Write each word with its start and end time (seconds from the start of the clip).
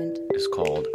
moment 0.00 0.18
is 0.34 0.48
called 0.48 0.86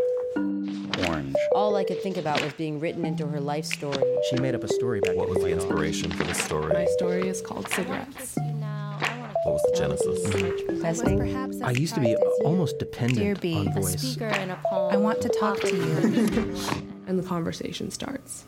Orange. 1.08 1.36
All 1.54 1.76
I 1.76 1.84
could 1.84 2.02
think 2.02 2.18
about 2.18 2.42
was 2.42 2.54
being 2.54 2.80
written 2.80 3.06
into 3.06 3.28
her 3.28 3.40
life 3.40 3.66
story. 3.66 4.04
She 4.30 4.38
made 4.38 4.56
up 4.56 4.64
a 4.64 4.68
story 4.68 5.00
back 5.00 5.16
What 5.16 5.30
was 5.30 5.40
the 5.40 5.50
inspiration 5.50 6.12
for 6.12 6.24
the 6.24 6.34
story? 6.34 6.74
My 6.74 6.86
story 6.86 7.28
is 7.28 7.42
called 7.42 7.68
Cigarettes. 7.70 8.36
What 8.36 9.54
was 9.54 9.62
the 9.62 9.78
genesis? 9.78 10.82
Testing. 10.82 11.64
I 11.64 11.72
used 11.72 11.94
to 11.96 12.02
be 12.02 12.16
almost 12.44 12.80
dependent 12.80 13.20
Dear 13.20 13.36
B, 13.36 13.56
on 13.56 13.68
a 13.68 13.74
voice. 13.74 14.18
I 14.20 14.98
want 14.98 15.22
to 15.22 15.30
talk 15.30 15.60
to 15.62 15.76
you. 15.76 16.56
And 17.08 17.20
the 17.20 17.24
conversation 17.24 17.92
starts. 17.92 18.46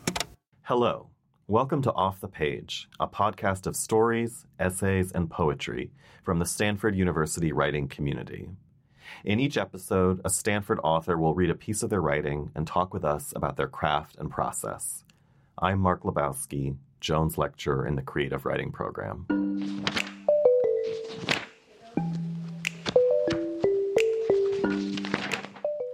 Hello. 0.64 1.12
Welcome 1.46 1.84
to 1.84 1.94
Off 1.94 2.20
the 2.20 2.28
Page, 2.28 2.90
a 3.00 3.08
podcast 3.08 3.68
of 3.68 3.76
stories, 3.76 4.48
essays, 4.60 5.12
and 5.12 5.30
poetry 5.30 5.92
from 6.24 6.40
the 6.40 6.46
Stanford 6.48 6.96
University 6.96 7.52
writing 7.52 7.88
community. 7.88 8.50
In 9.24 9.40
each 9.40 9.58
episode, 9.58 10.22
a 10.24 10.30
Stanford 10.30 10.80
author 10.84 11.18
will 11.18 11.34
read 11.34 11.50
a 11.50 11.56
piece 11.56 11.84
of 11.84 11.90
their 11.90 12.02
writing 12.02 12.52
and 12.56 12.66
talk 12.66 12.94
with 12.94 13.04
us 13.04 13.34
about 13.36 13.58
their 13.58 13.68
craft 13.68 14.16
and 14.18 14.30
process. 14.30 15.04
I'm 15.58 15.80
Mark 15.80 16.04
Lebowski, 16.04 16.76
Jones 17.00 17.38
Lecturer 17.38 17.86
in 17.86 17.96
the 17.96 18.02
Creative 18.02 18.46
Writing 18.46 18.72
Program. 18.72 19.26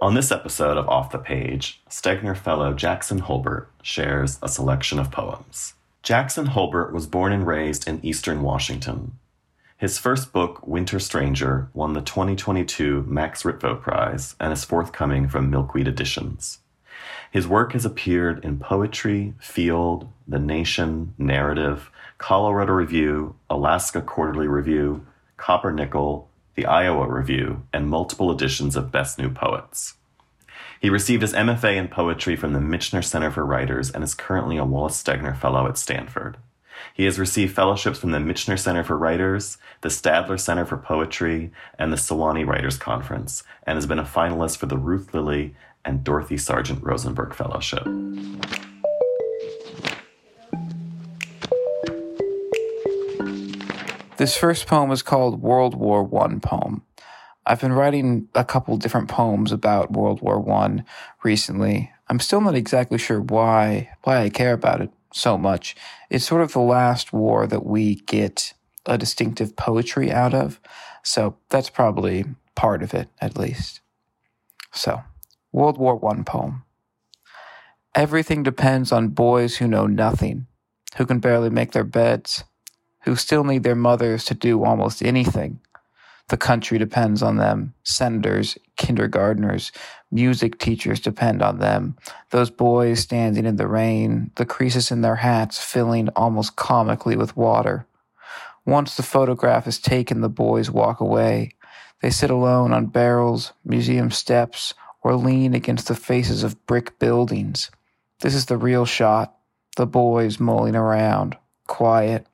On 0.02 0.12
this 0.12 0.30
episode 0.30 0.76
of 0.76 0.86
Off 0.86 1.12
the 1.12 1.18
Page, 1.18 1.80
Stegner 1.88 2.36
Fellow 2.36 2.74
Jackson 2.74 3.20
Holbert 3.20 3.68
shares 3.82 4.38
a 4.42 4.48
selection 4.48 4.98
of 4.98 5.10
poems. 5.10 5.72
Jackson 6.02 6.48
Holbert 6.48 6.92
was 6.92 7.06
born 7.06 7.32
and 7.32 7.46
raised 7.46 7.88
in 7.88 8.04
eastern 8.04 8.42
Washington. 8.42 9.18
His 9.84 9.98
first 9.98 10.32
book, 10.32 10.66
Winter 10.66 10.98
Stranger, 10.98 11.68
won 11.74 11.92
the 11.92 12.00
2022 12.00 13.04
Max 13.06 13.42
Ritvo 13.42 13.78
Prize 13.82 14.34
and 14.40 14.50
is 14.50 14.64
forthcoming 14.64 15.28
from 15.28 15.50
Milkweed 15.50 15.86
Editions. 15.86 16.60
His 17.30 17.46
work 17.46 17.74
has 17.74 17.84
appeared 17.84 18.42
in 18.42 18.58
Poetry, 18.58 19.34
Field, 19.38 20.08
The 20.26 20.38
Nation, 20.38 21.12
Narrative, 21.18 21.90
Colorado 22.16 22.72
Review, 22.72 23.36
Alaska 23.50 24.00
Quarterly 24.00 24.48
Review, 24.48 25.06
Copper 25.36 25.70
Nickel, 25.70 26.30
the 26.54 26.64
Iowa 26.64 27.06
Review, 27.06 27.64
and 27.70 27.90
multiple 27.90 28.32
editions 28.32 28.76
of 28.76 28.90
Best 28.90 29.18
New 29.18 29.28
Poets. 29.28 29.96
He 30.80 30.88
received 30.88 31.20
his 31.20 31.34
MFA 31.34 31.76
in 31.76 31.88
poetry 31.88 32.36
from 32.36 32.54
the 32.54 32.58
Michener 32.58 33.04
Center 33.04 33.30
for 33.30 33.44
Writers 33.44 33.90
and 33.90 34.02
is 34.02 34.14
currently 34.14 34.56
a 34.56 34.64
Wallace 34.64 35.02
Stegner 35.02 35.36
Fellow 35.36 35.68
at 35.68 35.76
Stanford. 35.76 36.38
He 36.92 37.04
has 37.04 37.18
received 37.18 37.54
fellowships 37.54 37.98
from 37.98 38.10
the 38.10 38.18
Michener 38.18 38.58
Center 38.58 38.84
for 38.84 38.98
Writers, 38.98 39.58
the 39.80 39.88
Stadler 39.88 40.38
Center 40.38 40.66
for 40.66 40.76
Poetry, 40.76 41.50
and 41.78 41.92
the 41.92 41.96
Sewanee 41.96 42.46
Writers 42.46 42.76
Conference, 42.76 43.42
and 43.66 43.76
has 43.76 43.86
been 43.86 43.98
a 43.98 44.04
finalist 44.04 44.58
for 44.58 44.66
the 44.66 44.78
Ruth 44.78 45.14
Lilly 45.14 45.54
and 45.84 46.04
Dorothy 46.04 46.36
Sargent 46.36 46.82
Rosenberg 46.82 47.34
Fellowship. 47.34 47.84
This 54.16 54.36
first 54.36 54.68
poem 54.68 54.92
is 54.92 55.02
called 55.02 55.42
World 55.42 55.74
War 55.74 56.04
One 56.04 56.40
poem. 56.40 56.82
I've 57.44 57.60
been 57.60 57.72
writing 57.72 58.28
a 58.34 58.44
couple 58.44 58.76
different 58.76 59.08
poems 59.08 59.50
about 59.52 59.92
World 59.92 60.22
War 60.22 60.38
One 60.38 60.84
recently. 61.22 61.90
I'm 62.08 62.20
still 62.20 62.40
not 62.40 62.54
exactly 62.54 62.98
sure 62.98 63.20
why 63.20 63.90
why 64.04 64.22
I 64.22 64.30
care 64.30 64.52
about 64.52 64.80
it 64.80 64.90
so 65.14 65.38
much. 65.38 65.76
It's 66.10 66.26
sort 66.26 66.42
of 66.42 66.52
the 66.52 66.60
last 66.60 67.12
war 67.12 67.46
that 67.46 67.64
we 67.64 67.96
get 67.96 68.52
a 68.86 68.98
distinctive 68.98 69.56
poetry 69.56 70.10
out 70.12 70.34
of, 70.34 70.60
so 71.02 71.36
that's 71.48 71.70
probably 71.70 72.24
part 72.54 72.82
of 72.82 72.92
it 72.92 73.08
at 73.20 73.38
least. 73.38 73.80
So, 74.72 75.02
World 75.52 75.78
War 75.78 75.96
One 75.96 76.24
poem. 76.24 76.64
Everything 77.94 78.42
depends 78.42 78.90
on 78.90 79.08
boys 79.08 79.56
who 79.56 79.68
know 79.68 79.86
nothing, 79.86 80.46
who 80.96 81.06
can 81.06 81.20
barely 81.20 81.48
make 81.48 81.72
their 81.72 81.84
beds, 81.84 82.42
who 83.04 83.14
still 83.14 83.44
need 83.44 83.62
their 83.62 83.76
mothers 83.76 84.24
to 84.26 84.34
do 84.34 84.64
almost 84.64 85.02
anything. 85.02 85.60
The 86.28 86.36
country 86.38 86.78
depends 86.78 87.22
on 87.22 87.36
them. 87.36 87.74
Senators, 87.82 88.56
kindergartners, 88.76 89.72
music 90.10 90.58
teachers 90.58 91.00
depend 91.00 91.42
on 91.42 91.58
them. 91.58 91.96
Those 92.30 92.50
boys 92.50 93.00
standing 93.00 93.44
in 93.44 93.56
the 93.56 93.68
rain, 93.68 94.30
the 94.36 94.46
creases 94.46 94.90
in 94.90 95.02
their 95.02 95.16
hats 95.16 95.62
filling 95.62 96.08
almost 96.10 96.56
comically 96.56 97.16
with 97.16 97.36
water. 97.36 97.86
Once 98.64 98.96
the 98.96 99.02
photograph 99.02 99.66
is 99.66 99.78
taken, 99.78 100.22
the 100.22 100.28
boys 100.30 100.70
walk 100.70 101.00
away. 101.00 101.50
They 102.00 102.10
sit 102.10 102.30
alone 102.30 102.72
on 102.72 102.86
barrels, 102.86 103.52
museum 103.64 104.10
steps, 104.10 104.72
or 105.02 105.16
lean 105.16 105.54
against 105.54 105.88
the 105.88 105.94
faces 105.94 106.42
of 106.42 106.64
brick 106.66 106.98
buildings. 106.98 107.70
This 108.20 108.34
is 108.34 108.46
the 108.46 108.56
real 108.56 108.86
shot. 108.86 109.36
The 109.76 109.86
boys 109.86 110.40
mulling 110.40 110.76
around, 110.76 111.36
quiet, 111.66 112.26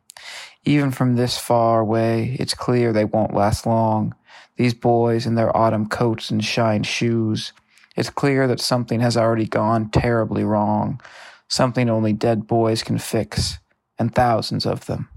even 0.64 0.90
from 0.90 1.16
this 1.16 1.38
far 1.38 1.80
away, 1.80 2.36
it's 2.38 2.54
clear 2.54 2.92
they 2.92 3.04
won't 3.04 3.34
last 3.34 3.66
long. 3.66 4.14
These 4.56 4.74
boys 4.74 5.26
in 5.26 5.34
their 5.34 5.56
autumn 5.56 5.88
coats 5.88 6.30
and 6.30 6.44
shined 6.44 6.86
shoes. 6.86 7.52
It's 7.96 8.10
clear 8.10 8.46
that 8.46 8.60
something 8.60 9.00
has 9.00 9.16
already 9.16 9.46
gone 9.46 9.90
terribly 9.90 10.44
wrong, 10.44 11.00
something 11.48 11.88
only 11.88 12.12
dead 12.12 12.46
boys 12.46 12.82
can 12.82 12.98
fix, 12.98 13.58
and 13.98 14.14
thousands 14.14 14.66
of 14.66 14.86
them. 14.86 15.08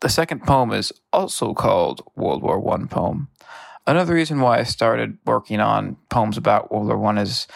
The 0.00 0.08
second 0.08 0.44
poem 0.44 0.72
is 0.72 0.92
also 1.12 1.52
called 1.52 2.02
World 2.16 2.42
War 2.42 2.58
One 2.58 2.88
poem. 2.88 3.28
Another 3.86 4.14
reason 4.14 4.40
why 4.40 4.58
I 4.58 4.62
started 4.62 5.18
working 5.26 5.60
on 5.60 5.96
poems 6.08 6.36
about 6.36 6.70
World 6.70 6.86
War 6.86 6.98
One 6.98 7.18
is 7.18 7.46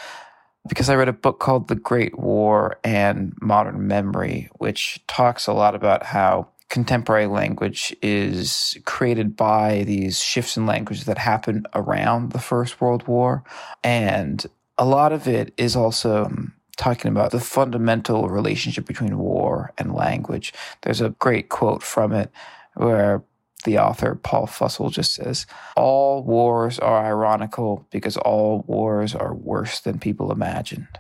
because 0.69 0.89
I 0.89 0.95
read 0.95 1.09
a 1.09 1.13
book 1.13 1.41
called 1.41 1.69
The 1.69 1.75
Great 1.75 2.19
War 2.19 2.79
and 2.83 3.35
Modern 3.41 3.87
Memory, 3.87 4.49
which 4.55 5.01
talks 5.07 5.47
a 5.47 5.53
lot 5.53 5.75
about 5.75 6.05
how 6.05 6.49
contemporary 6.71 7.27
language 7.27 7.95
is 8.03 8.77
created 8.85 9.37
by 9.37 9.85
these 9.85 10.21
shifts 10.21 10.57
in 10.57 10.67
language 10.67 11.05
that 11.05 11.19
happen 11.19 11.67
around 11.75 12.33
the 12.33 12.39
First 12.39 12.81
World 12.81 13.07
War. 13.07 13.45
And 13.83 14.45
a 14.79 14.85
lot 14.85 15.13
of 15.13 15.29
it 15.29 15.53
is 15.57 15.77
also 15.77 16.25
um, 16.25 16.55
talking 16.77 17.11
about 17.11 17.31
the 17.31 17.41
fundamental 17.41 18.29
relationship 18.29 18.87
between 18.87 19.19
war 19.19 19.73
and 19.79 19.95
language. 19.95 20.53
There's 20.83 21.01
a 21.01 21.11
great 21.11 21.49
quote 21.49 21.83
from 21.83 22.13
it 22.13 22.33
where 22.75 23.23
the 23.65 23.79
author, 23.79 24.15
Paul 24.15 24.47
Fussell, 24.47 24.91
just 24.91 25.15
says, 25.15 25.47
All 25.77 26.23
wars 26.23 26.79
are 26.79 27.05
ironical 27.05 27.87
because 27.91 28.17
all 28.17 28.65
wars 28.67 29.15
are 29.15 29.35
worse 29.35 29.81
than 29.81 29.99
people 29.99 30.31
imagined. 30.31 30.99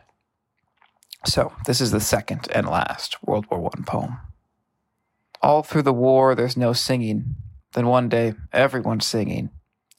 So, 1.26 1.52
this 1.66 1.80
is 1.80 1.90
the 1.90 2.00
second 2.00 2.48
and 2.54 2.68
last 2.68 3.22
World 3.22 3.46
War 3.50 3.70
I 3.72 3.82
poem. 3.82 4.18
All 5.40 5.62
through 5.62 5.82
the 5.82 5.92
war, 5.92 6.34
there's 6.34 6.56
no 6.56 6.72
singing. 6.72 7.36
Then 7.72 7.86
one 7.86 8.08
day, 8.08 8.34
everyone's 8.52 9.06
singing, 9.06 9.50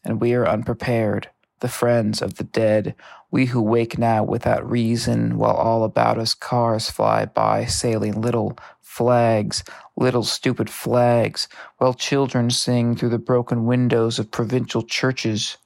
and 0.04 0.22
we 0.22 0.34
are 0.34 0.48
unprepared, 0.48 1.30
the 1.60 1.68
friends 1.68 2.22
of 2.22 2.36
the 2.36 2.44
dead, 2.44 2.96
we 3.32 3.48
who 3.48 3.62
wake 3.62 3.98
now 3.98 4.24
without 4.24 4.70
reason, 4.70 5.38
while 5.38 5.56
all 5.56 5.84
about 5.84 6.18
us 6.18 6.34
cars 6.34 6.90
fly 6.90 7.26
by, 7.26 7.66
sailing 7.66 8.22
little 8.22 8.58
flags, 8.82 9.64
little 9.96 10.24
stupid 10.24 10.70
flags, 10.70 11.48
while 11.78 11.94
children 11.94 12.50
sing 12.50 12.96
through 12.96 13.10
the 13.10 13.18
broken 13.18 13.66
windows 13.66 14.20
of 14.20 14.32
provincial 14.32 14.82
churches. 14.82 15.58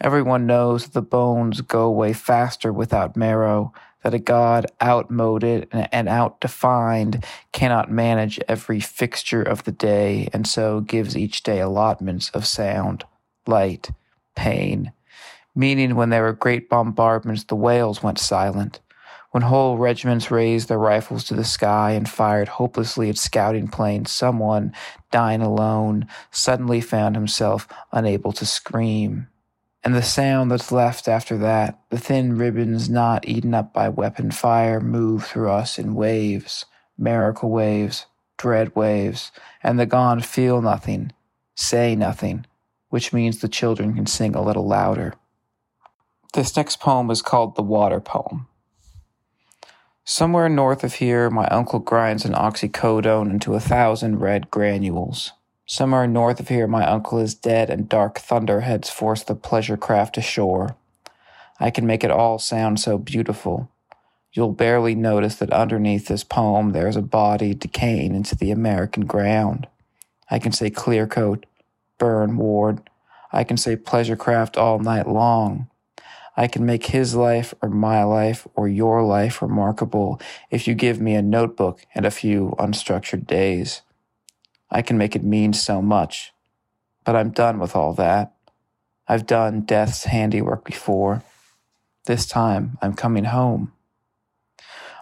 Everyone 0.00 0.46
knows 0.46 0.84
that 0.84 0.92
the 0.92 1.02
bones 1.02 1.60
go 1.60 1.82
away 1.82 2.12
faster 2.12 2.72
without 2.72 3.16
marrow, 3.16 3.72
that 4.02 4.14
a 4.14 4.18
God 4.18 4.66
outmoded 4.82 5.68
and 5.72 6.08
outdefined 6.08 7.24
cannot 7.52 7.90
manage 7.90 8.40
every 8.48 8.80
fixture 8.80 9.42
of 9.42 9.64
the 9.64 9.72
day, 9.72 10.28
and 10.32 10.46
so 10.46 10.80
gives 10.80 11.16
each 11.16 11.42
day 11.42 11.60
allotments 11.60 12.30
of 12.30 12.46
sound, 12.46 13.04
light, 13.46 13.90
pain. 14.34 14.92
Meaning, 15.54 15.96
when 15.96 16.10
there 16.10 16.22
were 16.22 16.32
great 16.32 16.68
bombardments, 16.68 17.44
the 17.44 17.56
whales 17.56 18.02
went 18.02 18.18
silent 18.18 18.80
when 19.30 19.44
whole 19.44 19.78
regiments 19.78 20.30
raised 20.30 20.68
their 20.68 20.78
rifles 20.78 21.24
to 21.24 21.34
the 21.34 21.44
sky 21.44 21.92
and 21.92 22.08
fired 22.08 22.48
hopelessly 22.48 23.08
at 23.08 23.16
scouting 23.16 23.68
planes, 23.68 24.10
someone, 24.10 24.72
dying 25.10 25.40
alone, 25.40 26.06
suddenly 26.30 26.80
found 26.80 27.14
himself 27.14 27.68
unable 27.92 28.32
to 28.32 28.44
scream. 28.44 29.28
And 29.82 29.94
the 29.94 30.02
sound 30.02 30.50
that's 30.50 30.72
left 30.72 31.08
after 31.08 31.38
that, 31.38 31.78
the 31.88 31.98
thin 31.98 32.36
ribbons 32.36 32.90
not 32.90 33.26
eaten 33.26 33.54
up 33.54 33.72
by 33.72 33.88
weapon 33.88 34.30
fire, 34.30 34.80
move 34.80 35.24
through 35.24 35.50
us 35.50 35.78
in 35.78 35.94
waves, 35.94 36.66
miracle 36.98 37.50
waves, 37.50 38.06
dread 38.36 38.74
waves, 38.76 39.32
and 39.62 39.78
the 39.78 39.86
gone 39.86 40.20
feel 40.20 40.60
nothing, 40.60 41.12
say 41.54 41.94
nothing, 41.94 42.44
which 42.90 43.12
means 43.12 43.38
the 43.38 43.48
children 43.48 43.94
can 43.94 44.06
sing 44.06 44.34
a 44.34 44.42
little 44.42 44.66
louder. 44.66 45.14
This 46.34 46.56
next 46.56 46.78
poem 46.80 47.10
is 47.10 47.22
called 47.22 47.56
The 47.56 47.62
Water 47.62 48.00
Poem. 48.00 48.48
Somewhere 50.04 50.48
north 50.48 50.82
of 50.82 50.94
here, 50.94 51.30
my 51.30 51.46
uncle 51.48 51.78
grinds 51.78 52.24
an 52.24 52.32
oxycodone 52.32 53.30
into 53.30 53.54
a 53.54 53.60
thousand 53.60 54.18
red 54.18 54.50
granules. 54.50 55.32
Somewhere 55.66 56.08
north 56.08 56.40
of 56.40 56.48
here, 56.48 56.66
my 56.66 56.84
uncle 56.84 57.20
is 57.20 57.34
dead, 57.34 57.70
and 57.70 57.88
dark 57.88 58.18
thunderheads 58.18 58.90
force 58.90 59.22
the 59.22 59.36
pleasure 59.36 59.76
craft 59.76 60.18
ashore. 60.18 60.74
I 61.60 61.70
can 61.70 61.86
make 61.86 62.02
it 62.02 62.10
all 62.10 62.38
sound 62.40 62.80
so 62.80 62.98
beautiful. 62.98 63.70
You'll 64.32 64.52
barely 64.52 64.94
notice 64.94 65.36
that 65.36 65.52
underneath 65.52 66.08
this 66.08 66.24
poem 66.24 66.72
there 66.72 66.88
is 66.88 66.96
a 66.96 67.02
body 67.02 67.54
decaying 67.54 68.14
into 68.14 68.34
the 68.34 68.50
American 68.50 69.06
ground. 69.06 69.68
I 70.28 70.38
can 70.38 70.52
say 70.52 70.70
clear 70.70 71.06
coat, 71.06 71.46
burn 71.98 72.36
ward. 72.36 72.80
I 73.32 73.44
can 73.44 73.56
say 73.56 73.76
pleasure 73.76 74.16
craft 74.16 74.56
all 74.56 74.80
night 74.80 75.06
long. 75.08 75.69
I 76.36 76.46
can 76.46 76.64
make 76.64 76.86
his 76.86 77.14
life 77.14 77.52
or 77.60 77.68
my 77.68 78.04
life 78.04 78.46
or 78.54 78.68
your 78.68 79.02
life 79.02 79.42
remarkable 79.42 80.20
if 80.50 80.66
you 80.66 80.74
give 80.74 81.00
me 81.00 81.14
a 81.14 81.22
notebook 81.22 81.84
and 81.94 82.06
a 82.06 82.10
few 82.10 82.54
unstructured 82.58 83.26
days. 83.26 83.82
I 84.70 84.82
can 84.82 84.96
make 84.96 85.16
it 85.16 85.24
mean 85.24 85.52
so 85.52 85.82
much. 85.82 86.32
But 87.04 87.16
I'm 87.16 87.30
done 87.30 87.58
with 87.58 87.74
all 87.74 87.92
that. 87.94 88.34
I've 89.08 89.26
done 89.26 89.62
death's 89.62 90.04
handiwork 90.04 90.64
before. 90.64 91.22
This 92.06 92.26
time 92.26 92.78
I'm 92.80 92.94
coming 92.94 93.24
home. 93.24 93.72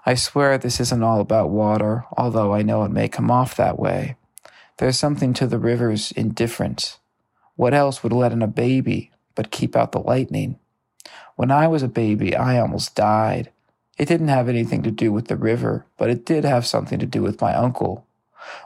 I 0.07 0.15
swear 0.15 0.57
this 0.57 0.81
isn't 0.81 1.03
all 1.03 1.21
about 1.21 1.51
water, 1.51 2.05
although 2.17 2.55
I 2.55 2.63
know 2.63 2.85
it 2.85 2.91
may 2.91 3.09
come 3.09 3.31
off 3.31 3.57
that 3.57 3.79
way. 3.79 4.17
There's 4.79 4.99
something 4.99 5.35
to 5.35 5.47
the 5.47 5.59
river's 5.59 6.13
indifference. 6.13 6.99
What 7.57 7.75
else 7.75 8.03
would 8.03 8.13
let 8.13 8.33
in 8.33 8.41
a 8.41 8.47
baby 8.47 9.11
but 9.35 9.51
keep 9.51 9.77
out 9.77 9.93
the 9.93 10.01
lightning? 10.01 10.59
When 11.39 11.53
I 11.53 11.69
was 11.69 11.85
a 11.85 11.89
baby, 11.89 12.35
I 12.35 12.59
almost 12.59 12.97
died. 12.97 13.53
It 13.97 14.09
didn't 14.09 14.27
have 14.27 14.49
anything 14.49 14.83
to 14.83 14.91
do 14.91 15.13
with 15.13 15.29
the 15.29 15.37
river, 15.37 15.87
but 15.97 16.11
it 16.11 16.27
did 16.27 16.43
have 16.43 16.67
something 16.67 16.99
to 16.99 17.07
do 17.07 17.23
with 17.23 17.41
my 17.41 17.55
uncle. 17.55 18.05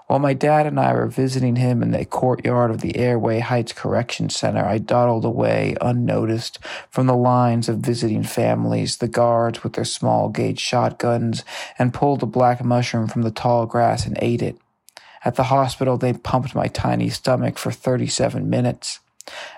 While 0.07 0.21
my 0.21 0.33
dad 0.33 0.65
and 0.65 0.81
I 0.81 0.95
were 0.95 1.07
visiting 1.07 1.57
him 1.57 1.83
in 1.83 1.91
the 1.91 2.07
courtyard 2.07 2.71
of 2.71 2.81
the 2.81 2.97
Airway 2.97 3.41
Heights 3.41 3.75
Correction 3.75 4.31
Center, 4.31 4.65
I 4.65 4.79
dawdled 4.79 5.27
away 5.27 5.77
unnoticed 5.83 6.61
from 6.89 7.07
the 7.07 7.15
lines 7.15 7.69
of 7.69 7.81
visiting 7.81 8.23
families, 8.23 8.97
the 8.97 9.07
guards 9.07 9.63
with 9.63 9.75
their 9.75 9.85
small 9.85 10.31
gauge 10.31 10.59
shotguns, 10.59 11.45
and 11.79 11.93
pulled 11.93 12.23
a 12.23 12.27
black 12.27 12.65
mushroom 12.65 13.07
from 13.07 13.21
the 13.21 13.31
tall 13.31 13.67
grass 13.67 14.07
and 14.07 14.17
ate 14.23 14.41
it. 14.41 14.57
At 15.27 15.35
the 15.35 15.45
hospital, 15.45 15.99
they 15.99 16.15
pumped 16.15 16.55
my 16.55 16.69
tiny 16.69 17.11
stomach 17.11 17.59
for 17.59 17.71
37 17.71 18.49
minutes. 18.49 19.01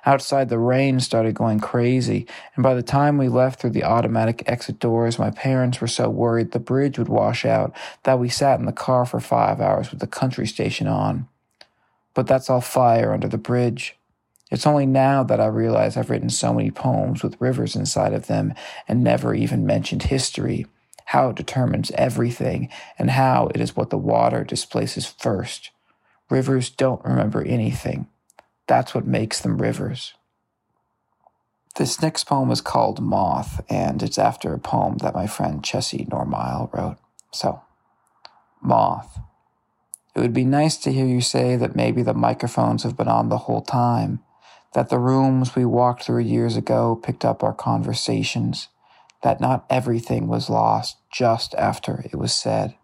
Outside, 0.05 0.49
the 0.49 0.59
rain 0.59 1.01
started 1.01 1.35
going 1.35 1.61
crazy, 1.61 2.27
and 2.55 2.63
by 2.63 2.75
the 2.75 2.83
time 2.83 3.17
we 3.17 3.29
left 3.29 3.61
through 3.61 3.71
the 3.71 3.85
automatic 3.85 4.43
exit 4.47 4.79
doors, 4.79 5.19
my 5.19 5.31
parents 5.31 5.81
were 5.81 5.87
so 5.87 6.11
worried 6.11 6.51
the 6.53 6.59
bridge 6.59 6.99
would 6.99 7.09
wash 7.09 7.45
out 7.45 7.75
that 8.03 8.19
we 8.19 8.29
sat 8.29 8.61
in 8.61 8.67
the 8.67 8.73
car 8.73 9.07
for 9.07 9.21
five 9.21 9.61
hours 9.61 9.91
with 9.91 10.01
the 10.01 10.07
country 10.07 10.47
station 10.47 10.87
on. 10.87 11.29
But 12.13 12.27
that's 12.27 12.51
all 12.51 12.61
fire 12.61 13.13
under 13.13 13.29
the 13.29 13.39
bridge. 13.39 13.97
It's 14.51 14.67
only 14.67 14.87
now 14.87 15.25
that 15.25 15.41
I 15.41 15.47
realize 15.47 15.97
I've 15.97 16.11
written 16.11 16.31
so 16.31 16.53
many 16.53 16.71
poems 16.71 17.23
with 17.23 17.41
rivers 17.41 17.75
inside 17.75 18.13
of 18.13 18.27
them 18.27 18.55
and 18.87 19.03
never 19.03 19.35
even 19.35 19.67
mentioned 19.67 20.05
history, 20.05 20.67
how 21.07 21.31
it 21.31 21.37
determines 21.37 21.91
everything, 21.93 22.69
and 22.99 23.11
how 23.11 23.49
it 23.55 23.61
is 23.61 23.75
what 23.75 23.91
the 23.91 23.99
water 23.99 24.45
displaces 24.45 25.07
first. 25.07 25.71
Rivers 26.31 26.71
don't 26.71 27.05
remember 27.05 27.43
anything. 27.43 28.07
That's 28.67 28.95
what 28.95 29.07
makes 29.07 29.41
them 29.41 29.59
rivers. 29.59 30.15
This 31.77 32.01
next 32.01 32.25
poem 32.25 32.51
is 32.51 32.61
called 32.61 33.03
Moth, 33.03 33.61
and 33.69 34.03
it's 34.03 34.19
after 34.19 34.55
a 34.55 34.59
poem 34.59 34.99
that 34.99 35.15
my 35.15 35.27
friend 35.27 35.65
Chessy 35.65 36.07
Normile 36.07 36.73
wrote. 36.73 36.99
So, 37.33 37.63
Moth. 38.63 39.19
It 40.15 40.21
would 40.21 40.33
be 40.33 40.45
nice 40.45 40.77
to 40.79 40.93
hear 40.93 41.07
you 41.07 41.21
say 41.21 41.57
that 41.57 41.75
maybe 41.75 42.03
the 42.03 42.15
microphones 42.15 42.85
have 42.85 42.97
been 42.97 43.09
on 43.09 43.29
the 43.29 43.39
whole 43.39 43.63
time, 43.63 44.21
that 44.73 44.89
the 44.89 45.01
rooms 45.01 45.57
we 45.57 45.65
walked 45.65 46.05
through 46.05 46.21
years 46.21 46.57
ago 46.57 46.95
picked 46.95 47.25
up 47.25 47.43
our 47.43 47.53
conversations, 47.53 48.69
that 49.25 49.41
not 49.41 49.67
everything 49.69 50.29
was 50.29 50.49
lost 50.49 50.99
just 51.11 51.55
after 51.57 52.05
it 52.05 52.17
was 52.17 52.33
said. 52.33 52.77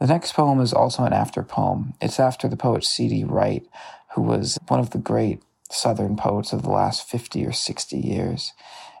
The 0.00 0.08
next 0.08 0.32
poem 0.32 0.60
is 0.60 0.74
also 0.74 1.04
an 1.04 1.12
after 1.12 1.42
poem. 1.42 1.94
It's 2.00 2.18
after 2.18 2.48
the 2.48 2.56
poet 2.56 2.84
C.D. 2.84 3.24
Wright, 3.24 3.64
who 4.16 4.22
was 4.22 4.58
one 4.68 4.80
of 4.80 4.90
the 4.90 4.98
great 4.98 5.42
Southern 5.70 6.16
poets 6.16 6.52
of 6.52 6.62
the 6.62 6.70
last 6.70 7.06
50 7.08 7.44
or 7.44 7.52
60 7.52 7.96
years. 7.98 8.54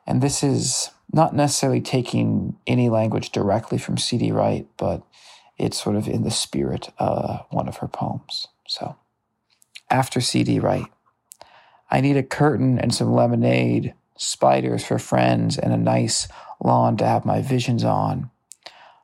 And 0.06 0.22
this 0.22 0.42
is 0.42 0.90
not 1.12 1.34
necessarily 1.34 1.80
taking 1.80 2.56
any 2.66 2.90
language 2.90 3.32
directly 3.32 3.78
from 3.78 3.96
C.D. 3.96 4.30
Wright, 4.30 4.66
but 4.76 5.02
it's 5.58 5.82
sort 5.82 5.96
of 5.96 6.06
in 6.06 6.22
the 6.22 6.30
spirit 6.30 6.90
of 6.98 7.46
one 7.50 7.66
of 7.66 7.78
her 7.78 7.88
poems. 7.88 8.46
So, 8.68 8.96
after 9.90 10.20
C.D. 10.20 10.60
Wright, 10.60 10.86
I 11.90 12.02
need 12.02 12.18
a 12.18 12.22
curtain 12.22 12.78
and 12.78 12.94
some 12.94 13.12
lemonade, 13.12 13.94
spiders 14.18 14.84
for 14.84 14.98
friends, 14.98 15.56
and 15.56 15.72
a 15.72 15.78
nice 15.78 16.28
lawn 16.62 16.98
to 16.98 17.06
have 17.06 17.24
my 17.24 17.40
visions 17.40 17.84
on. 17.84 18.30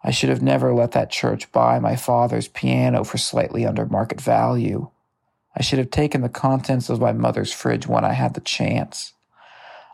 I 0.04 0.10
should 0.10 0.28
have 0.28 0.42
never 0.42 0.74
let 0.74 0.92
that 0.92 1.10
church 1.10 1.50
buy 1.52 1.78
my 1.78 1.96
father's 1.96 2.48
piano 2.48 3.02
for 3.02 3.16
slightly 3.16 3.64
under 3.64 3.86
market 3.86 4.20
value. 4.20 4.90
I 5.54 5.62
should 5.62 5.78
have 5.78 5.90
taken 5.90 6.22
the 6.22 6.28
contents 6.28 6.88
of 6.88 7.00
my 7.00 7.12
mother's 7.12 7.52
fridge 7.52 7.86
when 7.86 8.04
I 8.04 8.12
had 8.12 8.34
the 8.34 8.40
chance. 8.40 9.12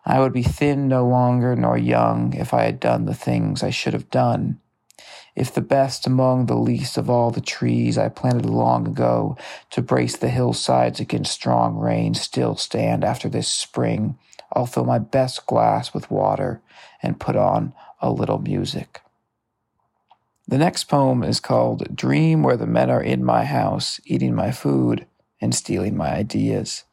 I 0.06 0.20
would 0.20 0.32
be 0.32 0.42
thin 0.42 0.88
no 0.88 1.06
longer 1.06 1.56
nor 1.56 1.76
young 1.76 2.32
if 2.32 2.54
I 2.54 2.62
had 2.64 2.80
done 2.80 3.04
the 3.04 3.14
things 3.14 3.62
I 3.62 3.70
should 3.70 3.92
have 3.92 4.10
done. 4.10 4.60
If 5.34 5.52
the 5.52 5.60
best 5.60 6.06
among 6.06 6.46
the 6.46 6.56
least 6.56 6.96
of 6.96 7.10
all 7.10 7.30
the 7.30 7.40
trees 7.40 7.98
I 7.98 8.08
planted 8.08 8.46
long 8.46 8.88
ago 8.88 9.36
to 9.70 9.82
brace 9.82 10.16
the 10.16 10.30
hillsides 10.30 10.98
against 10.98 11.32
strong 11.32 11.76
rain 11.76 12.14
still 12.14 12.56
stand 12.56 13.04
after 13.04 13.28
this 13.28 13.48
spring, 13.48 14.18
I'll 14.52 14.66
fill 14.66 14.84
my 14.84 14.98
best 14.98 15.46
glass 15.46 15.92
with 15.92 16.10
water 16.10 16.60
and 17.02 17.20
put 17.20 17.36
on 17.36 17.74
a 18.00 18.10
little 18.10 18.38
music. 18.38 19.00
The 20.48 20.58
next 20.58 20.84
poem 20.84 21.22
is 21.22 21.40
called 21.40 21.94
Dream 21.94 22.42
Where 22.42 22.56
the 22.56 22.66
Men 22.66 22.88
Are 22.88 23.02
in 23.02 23.22
My 23.22 23.44
House, 23.44 24.00
Eating 24.06 24.34
My 24.34 24.50
Food 24.50 25.06
and 25.40 25.54
stealing 25.54 25.96
my 25.96 26.10
ideas. 26.10 26.84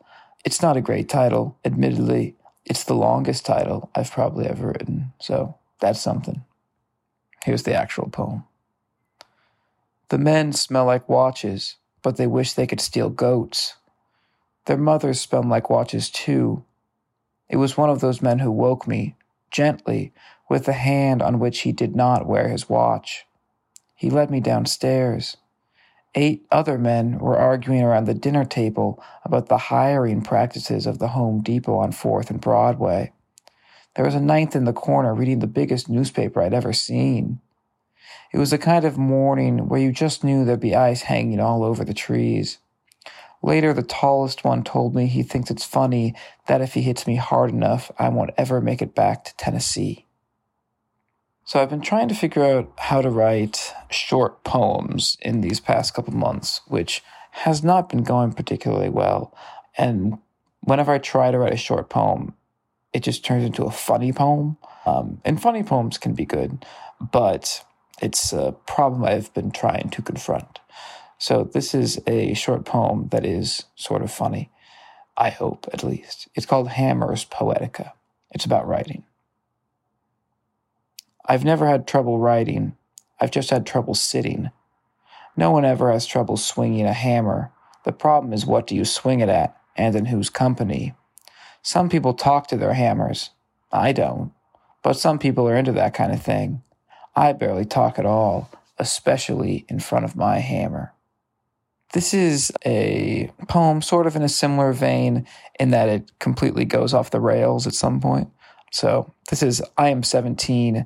It's 0.44 0.62
not 0.62 0.78
a 0.78 0.82
great 0.82 1.10
title, 1.10 1.58
admittedly. 1.66 2.36
It's 2.66 2.84
the 2.84 2.94
longest 2.94 3.46
title 3.46 3.90
I've 3.96 4.12
probably 4.12 4.48
ever 4.48 4.68
written, 4.68 5.14
so 5.20 5.56
that's 5.80 6.02
something. 6.02 6.44
Here's 7.44 7.64
the 7.64 7.74
actual 7.74 8.10
poem. 8.10 8.44
The 10.10 10.18
men 10.18 10.54
smell 10.54 10.86
like 10.86 11.10
watches, 11.10 11.76
but 12.02 12.18
they 12.18 12.28
wish 12.28 12.54
they 12.54 12.68
could 12.68 12.82
steal 12.82 13.10
goats. 13.10 13.76
Their 14.66 14.78
mothers 14.78 15.22
smell 15.22 15.44
like 15.44 15.70
watches 15.70 16.10
too. 16.10 16.64
It 17.50 17.58
was 17.58 17.78
one 17.78 17.90
of 17.90 18.02
those 18.02 18.22
men 18.22 18.40
who 18.40 18.52
woke 18.52 18.88
me, 18.88 19.16
gently, 19.52 20.14
with 20.50 20.66
the 20.66 20.74
hand 20.74 21.22
on 21.22 21.40
which 21.40 21.62
he 21.62 21.72
did 21.72 21.96
not 21.96 22.28
wear 22.28 22.50
his 22.50 22.70
watch. 22.70 23.26
He 23.96 24.10
led 24.10 24.30
me 24.30 24.40
downstairs. 24.40 25.38
Eight 26.18 26.46
other 26.50 26.78
men 26.78 27.20
were 27.20 27.38
arguing 27.38 27.82
around 27.82 28.06
the 28.06 28.14
dinner 28.14 28.46
table 28.46 29.04
about 29.26 29.50
the 29.50 29.58
hiring 29.58 30.22
practices 30.22 30.88
of 30.88 30.98
the 30.98 31.10
Home 31.10 31.42
Depot 31.42 31.78
on 31.78 31.92
4th 31.92 32.30
and 32.30 32.40
Broadway. 32.40 33.12
There 33.96 34.06
was 34.06 34.16
a 34.16 34.22
ninth 34.22 34.56
in 34.56 34.64
the 34.64 34.72
corner 34.72 35.14
reading 35.14 35.40
the 35.40 35.48
biggest 35.48 35.90
newspaper 35.90 36.42
I'd 36.42 36.54
ever 36.54 36.72
seen. 36.72 37.42
It 38.32 38.38
was 38.38 38.54
a 38.54 38.58
kind 38.58 38.86
of 38.86 38.98
morning 38.98 39.68
where 39.68 39.80
you 39.80 39.92
just 39.92 40.24
knew 40.24 40.46
there'd 40.46 40.60
be 40.60 40.76
ice 40.76 41.02
hanging 41.02 41.42
all 41.42 41.64
over 41.64 41.84
the 41.84 41.94
trees. 41.94 42.60
Later, 43.42 43.74
the 43.74 43.84
tallest 43.84 44.44
one 44.44 44.64
told 44.64 44.96
me 44.96 45.08
he 45.08 45.22
thinks 45.22 45.52
it's 45.52 45.66
funny 45.66 46.16
that 46.48 46.62
if 46.62 46.74
he 46.74 46.82
hits 46.82 47.06
me 47.06 47.18
hard 47.18 47.50
enough, 47.50 47.92
I 48.00 48.10
won't 48.10 48.32
ever 48.38 48.62
make 48.62 48.82
it 48.82 48.96
back 48.96 49.26
to 49.26 49.36
Tennessee. 49.36 50.06
So 51.48 51.62
I've 51.62 51.70
been 51.70 51.82
trying 51.82 52.08
to 52.08 52.16
figure 52.16 52.44
out 52.44 52.72
how 52.76 53.02
to 53.02 53.10
write 53.12 53.72
short 53.92 54.44
poems 54.44 55.16
in 55.22 55.42
these 55.42 55.60
past 55.60 55.94
couple 55.94 56.16
months, 56.16 56.62
which 56.66 57.04
has 57.32 57.64
not 57.64 57.88
been 57.88 58.02
going 58.02 58.34
particularly 58.34 58.90
well. 58.90 59.32
And 59.78 60.18
whenever 60.62 60.92
I 60.92 60.98
try 60.98 61.30
to 61.30 61.38
write 61.38 61.54
a 61.54 61.58
short 61.58 61.88
poem, 61.88 62.34
it 62.94 63.04
just 63.04 63.24
turns 63.24 63.46
into 63.46 63.64
a 63.64 63.72
funny 63.72 64.12
poem. 64.12 64.58
Um, 64.88 65.22
and 65.24 65.40
funny 65.40 65.62
poems 65.62 66.00
can 66.00 66.16
be 66.16 66.26
good, 66.26 66.66
but 67.00 67.64
it's 68.02 68.34
a 68.34 68.56
problem 68.66 69.04
I've 69.04 69.32
been 69.36 69.52
trying 69.52 69.92
to 69.92 70.02
confront. 70.02 70.60
So 71.20 71.44
this 71.44 71.76
is 71.76 72.02
a 72.08 72.34
short 72.34 72.66
poem 72.66 73.10
that 73.10 73.24
is 73.24 73.66
sort 73.76 74.02
of 74.02 74.12
funny. 74.12 74.50
I 75.16 75.30
hope, 75.30 75.68
at 75.72 75.84
least. 75.84 76.28
It's 76.34 76.48
called 76.48 76.70
Hammer's 76.70 77.24
Poetica. 77.24 77.92
It's 78.32 78.46
about 78.46 78.68
writing. 78.68 79.04
I've 81.28 81.44
never 81.44 81.68
had 81.68 81.88
trouble 81.88 82.20
writing. 82.20 82.76
I've 83.20 83.32
just 83.32 83.50
had 83.50 83.66
trouble 83.66 83.96
sitting. 83.96 84.52
No 85.36 85.52
one 85.52 85.66
ever 85.66 85.92
has 85.92 86.06
trouble 86.06 86.38
swinging 86.38 86.86
a 86.86 86.94
hammer. 86.94 87.52
The 87.84 87.92
problem 87.92 88.34
is 88.34 88.46
what 88.46 88.68
do 88.68 88.76
you 88.76 88.86
swing 88.86 89.20
it 89.20 89.30
at 89.30 89.58
and 89.76 89.96
in 89.96 90.06
whose 90.06 90.30
company? 90.30 90.94
Some 91.62 91.90
people 91.90 92.14
talk 92.14 92.48
to 92.48 92.58
their 92.58 92.74
hammers. 92.74 93.32
I 93.72 93.92
don't. 93.92 94.32
But 94.84 94.94
some 94.94 95.18
people 95.18 95.50
are 95.50 95.56
into 95.56 95.72
that 95.74 95.94
kind 95.94 96.14
of 96.14 96.22
thing. 96.22 96.62
I 97.16 97.34
barely 97.34 97.66
talk 97.66 97.98
at 97.98 98.06
all, 98.06 98.50
especially 98.78 99.66
in 99.68 99.80
front 99.80 100.06
of 100.06 100.16
my 100.16 100.40
hammer. 100.40 100.94
This 101.94 102.14
is 102.14 102.52
a 102.66 103.32
poem 103.48 103.82
sort 103.82 104.06
of 104.06 104.16
in 104.16 104.22
a 104.22 104.30
similar 104.30 104.74
vein 104.74 105.26
in 105.60 105.72
that 105.72 105.90
it 105.90 106.12
completely 106.20 106.66
goes 106.66 106.94
off 106.94 107.12
the 107.12 107.20
rails 107.20 107.66
at 107.66 107.74
some 107.74 108.00
point. 108.00 108.30
So 108.72 109.14
this 109.30 109.42
is 109.42 109.64
I 109.78 109.90
am 109.90 110.04
17. 110.04 110.86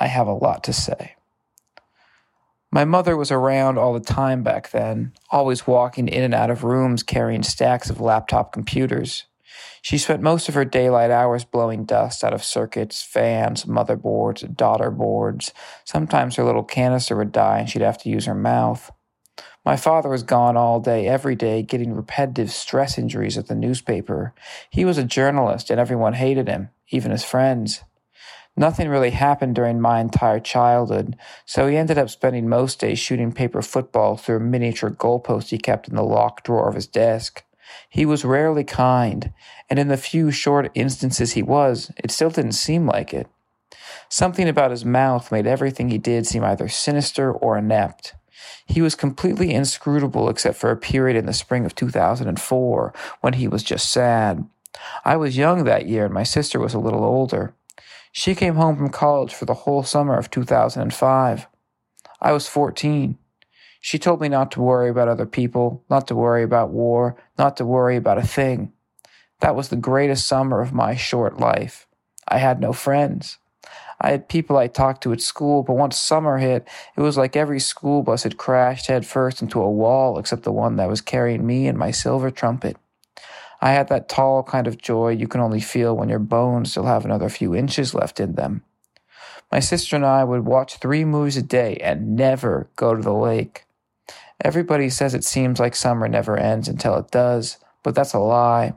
I 0.00 0.06
have 0.06 0.26
a 0.26 0.32
lot 0.32 0.64
to 0.64 0.72
say. 0.72 1.16
My 2.70 2.84
mother 2.84 3.16
was 3.16 3.30
around 3.30 3.78
all 3.78 3.94
the 3.94 4.00
time 4.00 4.42
back 4.42 4.70
then, 4.70 5.12
always 5.30 5.66
walking 5.66 6.06
in 6.06 6.22
and 6.22 6.34
out 6.34 6.50
of 6.50 6.64
rooms 6.64 7.02
carrying 7.02 7.42
stacks 7.42 7.88
of 7.88 8.00
laptop 8.00 8.52
computers. 8.52 9.24
She 9.80 9.96
spent 9.96 10.22
most 10.22 10.48
of 10.48 10.54
her 10.54 10.66
daylight 10.66 11.10
hours 11.10 11.44
blowing 11.44 11.84
dust 11.84 12.22
out 12.22 12.34
of 12.34 12.44
circuits, 12.44 13.02
fans, 13.02 13.64
motherboards, 13.64 14.54
daughter 14.54 14.90
boards. 14.90 15.52
Sometimes 15.84 16.36
her 16.36 16.44
little 16.44 16.62
canister 16.62 17.16
would 17.16 17.32
die 17.32 17.60
and 17.60 17.70
she'd 17.70 17.82
have 17.82 17.98
to 17.98 18.10
use 18.10 18.26
her 18.26 18.34
mouth. 18.34 18.90
My 19.64 19.76
father 19.76 20.08
was 20.08 20.22
gone 20.22 20.56
all 20.56 20.80
day, 20.80 21.06
every 21.06 21.34
day, 21.36 21.62
getting 21.62 21.94
repetitive 21.94 22.50
stress 22.50 22.98
injuries 22.98 23.38
at 23.38 23.48
the 23.48 23.54
newspaper. 23.54 24.34
He 24.70 24.84
was 24.84 24.98
a 24.98 25.04
journalist 25.04 25.70
and 25.70 25.80
everyone 25.80 26.14
hated 26.14 26.48
him, 26.48 26.70
even 26.90 27.10
his 27.10 27.24
friends. 27.24 27.82
Nothing 28.58 28.88
really 28.88 29.10
happened 29.10 29.54
during 29.54 29.80
my 29.80 30.00
entire 30.00 30.40
childhood, 30.40 31.16
so 31.46 31.68
he 31.68 31.76
ended 31.76 31.96
up 31.96 32.10
spending 32.10 32.48
most 32.48 32.80
days 32.80 32.98
shooting 32.98 33.30
paper 33.30 33.62
football 33.62 34.16
through 34.16 34.38
a 34.38 34.40
miniature 34.40 34.90
goalpost 34.90 35.50
he 35.50 35.58
kept 35.58 35.86
in 35.86 35.94
the 35.94 36.02
locked 36.02 36.46
drawer 36.46 36.68
of 36.68 36.74
his 36.74 36.88
desk. 36.88 37.44
He 37.88 38.04
was 38.04 38.24
rarely 38.24 38.64
kind, 38.64 39.32
and 39.70 39.78
in 39.78 39.86
the 39.86 39.96
few 39.96 40.32
short 40.32 40.72
instances 40.74 41.34
he 41.34 41.42
was, 41.42 41.92
it 41.98 42.10
still 42.10 42.30
didn't 42.30 42.52
seem 42.52 42.84
like 42.84 43.14
it. 43.14 43.28
Something 44.08 44.48
about 44.48 44.72
his 44.72 44.84
mouth 44.84 45.30
made 45.30 45.46
everything 45.46 45.88
he 45.90 45.98
did 45.98 46.26
seem 46.26 46.42
either 46.42 46.66
sinister 46.66 47.30
or 47.30 47.56
inept. 47.56 48.14
He 48.66 48.82
was 48.82 48.96
completely 48.96 49.54
inscrutable 49.54 50.28
except 50.28 50.58
for 50.58 50.72
a 50.72 50.76
period 50.76 51.16
in 51.16 51.26
the 51.26 51.32
spring 51.32 51.64
of 51.64 51.76
2004 51.76 52.92
when 53.20 53.34
he 53.34 53.46
was 53.46 53.62
just 53.62 53.88
sad. 53.92 54.48
I 55.04 55.16
was 55.16 55.36
young 55.36 55.62
that 55.62 55.86
year 55.86 56.06
and 56.06 56.14
my 56.14 56.24
sister 56.24 56.58
was 56.58 56.74
a 56.74 56.80
little 56.80 57.04
older. 57.04 57.54
She 58.12 58.34
came 58.34 58.54
home 58.54 58.76
from 58.76 58.90
college 58.90 59.34
for 59.34 59.44
the 59.44 59.54
whole 59.54 59.82
summer 59.82 60.16
of 60.16 60.30
2005. 60.30 61.46
I 62.20 62.32
was 62.32 62.48
14. 62.48 63.18
She 63.80 63.98
told 63.98 64.20
me 64.20 64.28
not 64.28 64.50
to 64.52 64.60
worry 64.60 64.90
about 64.90 65.08
other 65.08 65.26
people, 65.26 65.84
not 65.88 66.08
to 66.08 66.14
worry 66.14 66.42
about 66.42 66.70
war, 66.70 67.16
not 67.38 67.56
to 67.58 67.64
worry 67.64 67.96
about 67.96 68.18
a 68.18 68.26
thing. 68.26 68.72
That 69.40 69.54
was 69.54 69.68
the 69.68 69.76
greatest 69.76 70.26
summer 70.26 70.60
of 70.60 70.72
my 70.72 70.96
short 70.96 71.38
life. 71.38 71.86
I 72.26 72.38
had 72.38 72.60
no 72.60 72.72
friends. 72.72 73.38
I 74.00 74.10
had 74.10 74.28
people 74.28 74.56
I 74.56 74.68
talked 74.68 75.02
to 75.02 75.12
at 75.12 75.20
school, 75.20 75.62
but 75.62 75.76
once 75.76 75.96
summer 75.96 76.38
hit, 76.38 76.68
it 76.96 77.00
was 77.00 77.16
like 77.16 77.36
every 77.36 77.60
school 77.60 78.02
bus 78.02 78.22
had 78.22 78.36
crashed 78.36 78.86
headfirst 78.86 79.42
into 79.42 79.60
a 79.60 79.70
wall 79.70 80.18
except 80.18 80.42
the 80.42 80.52
one 80.52 80.76
that 80.76 80.88
was 80.88 81.00
carrying 81.00 81.46
me 81.46 81.66
and 81.66 81.78
my 81.78 81.90
silver 81.90 82.30
trumpet. 82.30 82.76
I 83.60 83.72
had 83.72 83.88
that 83.88 84.08
tall 84.08 84.42
kind 84.42 84.66
of 84.66 84.78
joy 84.78 85.10
you 85.10 85.26
can 85.26 85.40
only 85.40 85.60
feel 85.60 85.96
when 85.96 86.08
your 86.08 86.18
bones 86.18 86.70
still 86.70 86.86
have 86.86 87.04
another 87.04 87.28
few 87.28 87.54
inches 87.54 87.94
left 87.94 88.20
in 88.20 88.34
them. 88.34 88.62
My 89.50 89.60
sister 89.60 89.96
and 89.96 90.04
I 90.04 90.24
would 90.24 90.44
watch 90.44 90.76
three 90.76 91.04
movies 91.04 91.36
a 91.36 91.42
day 91.42 91.76
and 91.76 92.14
never 92.14 92.68
go 92.76 92.94
to 92.94 93.02
the 93.02 93.14
lake. 93.14 93.64
Everybody 94.44 94.90
says 94.90 95.14
it 95.14 95.24
seems 95.24 95.58
like 95.58 95.74
summer 95.74 96.06
never 96.06 96.36
ends 96.36 96.68
until 96.68 96.96
it 96.96 97.10
does, 97.10 97.58
but 97.82 97.94
that's 97.94 98.14
a 98.14 98.18
lie. 98.18 98.74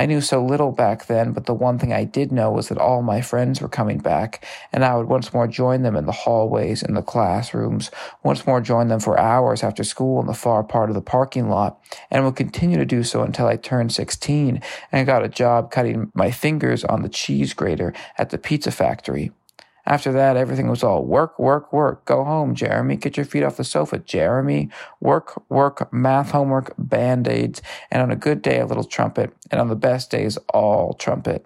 I 0.00 0.06
knew 0.06 0.22
so 0.22 0.42
little 0.42 0.72
back 0.72 1.08
then, 1.08 1.32
but 1.32 1.44
the 1.44 1.52
one 1.52 1.78
thing 1.78 1.92
I 1.92 2.04
did 2.04 2.32
know 2.32 2.50
was 2.50 2.70
that 2.70 2.78
all 2.78 3.02
my 3.02 3.20
friends 3.20 3.60
were 3.60 3.68
coming 3.68 3.98
back, 3.98 4.46
and 4.72 4.82
I 4.82 4.96
would 4.96 5.08
once 5.08 5.34
more 5.34 5.46
join 5.46 5.82
them 5.82 5.94
in 5.94 6.06
the 6.06 6.12
hallways, 6.12 6.82
in 6.82 6.94
the 6.94 7.02
classrooms, 7.02 7.90
once 8.22 8.46
more 8.46 8.62
join 8.62 8.88
them 8.88 9.00
for 9.00 9.20
hours 9.20 9.62
after 9.62 9.84
school 9.84 10.18
in 10.18 10.26
the 10.26 10.32
far 10.32 10.64
part 10.64 10.88
of 10.88 10.94
the 10.94 11.02
parking 11.02 11.50
lot, 11.50 11.78
and 12.10 12.24
would 12.24 12.36
continue 12.36 12.78
to 12.78 12.86
do 12.86 13.02
so 13.02 13.20
until 13.20 13.46
I 13.46 13.56
turned 13.56 13.92
16 13.92 14.62
and 14.90 15.06
got 15.06 15.22
a 15.22 15.28
job 15.28 15.70
cutting 15.70 16.10
my 16.14 16.30
fingers 16.30 16.82
on 16.82 17.02
the 17.02 17.10
cheese 17.10 17.52
grater 17.52 17.92
at 18.16 18.30
the 18.30 18.38
pizza 18.38 18.70
factory. 18.70 19.32
After 19.90 20.12
that, 20.12 20.36
everything 20.36 20.70
was 20.70 20.84
all 20.84 21.04
work, 21.04 21.36
work, 21.40 21.72
work. 21.72 22.04
Go 22.04 22.22
home, 22.22 22.54
Jeremy. 22.54 22.94
Get 22.94 23.16
your 23.16 23.26
feet 23.26 23.42
off 23.42 23.56
the 23.56 23.64
sofa, 23.64 23.98
Jeremy. 23.98 24.70
Work, 25.00 25.42
work, 25.50 25.92
math 25.92 26.30
homework, 26.30 26.72
band 26.78 27.26
aids, 27.26 27.60
and 27.90 28.00
on 28.00 28.12
a 28.12 28.16
good 28.16 28.40
day, 28.40 28.60
a 28.60 28.66
little 28.66 28.84
trumpet, 28.84 29.34
and 29.50 29.60
on 29.60 29.66
the 29.66 29.74
best 29.74 30.08
days, 30.08 30.38
all 30.54 30.94
trumpet. 30.94 31.44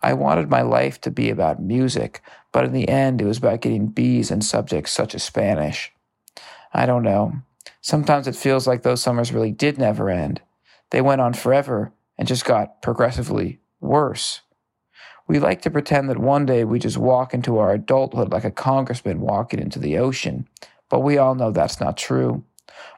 I 0.00 0.12
wanted 0.12 0.48
my 0.48 0.62
life 0.62 1.00
to 1.00 1.10
be 1.10 1.28
about 1.28 1.60
music, 1.60 2.22
but 2.52 2.64
in 2.64 2.72
the 2.72 2.88
end, 2.88 3.20
it 3.20 3.24
was 3.24 3.38
about 3.38 3.62
getting 3.62 3.88
B's 3.88 4.30
in 4.30 4.42
subjects 4.42 4.92
such 4.92 5.12
as 5.16 5.24
Spanish. 5.24 5.92
I 6.72 6.86
don't 6.86 7.02
know. 7.02 7.32
Sometimes 7.80 8.28
it 8.28 8.36
feels 8.36 8.64
like 8.64 8.84
those 8.84 9.02
summers 9.02 9.32
really 9.32 9.50
did 9.50 9.76
never 9.76 10.08
end. 10.08 10.40
They 10.90 11.00
went 11.00 11.20
on 11.20 11.34
forever 11.34 11.92
and 12.16 12.28
just 12.28 12.44
got 12.44 12.80
progressively 12.80 13.58
worse. 13.80 14.42
We 15.28 15.38
like 15.38 15.62
to 15.62 15.70
pretend 15.70 16.10
that 16.10 16.18
one 16.18 16.46
day 16.46 16.64
we 16.64 16.78
just 16.78 16.98
walk 16.98 17.32
into 17.32 17.58
our 17.58 17.72
adulthood 17.72 18.32
like 18.32 18.44
a 18.44 18.50
congressman 18.50 19.20
walking 19.20 19.60
into 19.60 19.78
the 19.78 19.98
ocean, 19.98 20.48
but 20.88 21.00
we 21.00 21.18
all 21.18 21.34
know 21.34 21.50
that's 21.50 21.80
not 21.80 21.96
true. 21.96 22.44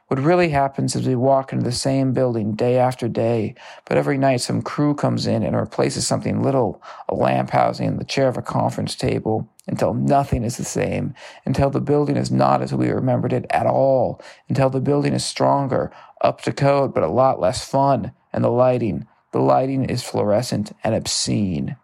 What 0.07 0.19
really 0.19 0.49
happens 0.49 0.95
is 0.95 1.07
we 1.07 1.15
walk 1.15 1.51
into 1.51 1.65
the 1.65 1.71
same 1.71 2.13
building 2.13 2.53
day 2.53 2.77
after 2.77 3.07
day, 3.07 3.55
but 3.85 3.97
every 3.97 4.19
night 4.19 4.41
some 4.41 4.61
crew 4.61 4.93
comes 4.93 5.25
in 5.25 5.41
and 5.41 5.55
replaces 5.55 6.05
something 6.05 6.43
little, 6.43 6.81
a 7.09 7.15
lamp 7.15 7.49
housing, 7.49 7.97
the 7.97 8.05
chair 8.05 8.27
of 8.27 8.37
a 8.37 8.43
conference 8.43 8.95
table, 8.95 9.49
until 9.65 9.95
nothing 9.95 10.43
is 10.43 10.57
the 10.57 10.63
same, 10.63 11.15
until 11.45 11.71
the 11.71 11.81
building 11.81 12.17
is 12.17 12.31
not 12.31 12.61
as 12.61 12.71
we 12.73 12.89
remembered 12.89 13.33
it 13.33 13.47
at 13.49 13.65
all, 13.65 14.21
until 14.47 14.69
the 14.69 14.79
building 14.79 15.13
is 15.13 15.25
stronger, 15.25 15.91
up 16.21 16.41
to 16.41 16.51
code, 16.51 16.93
but 16.93 17.03
a 17.03 17.07
lot 17.07 17.39
less 17.39 17.67
fun, 17.67 18.11
and 18.31 18.43
the 18.43 18.49
lighting, 18.49 19.07
the 19.31 19.39
lighting 19.39 19.85
is 19.85 20.03
fluorescent 20.03 20.71
and 20.83 20.93
obscene. 20.93 21.77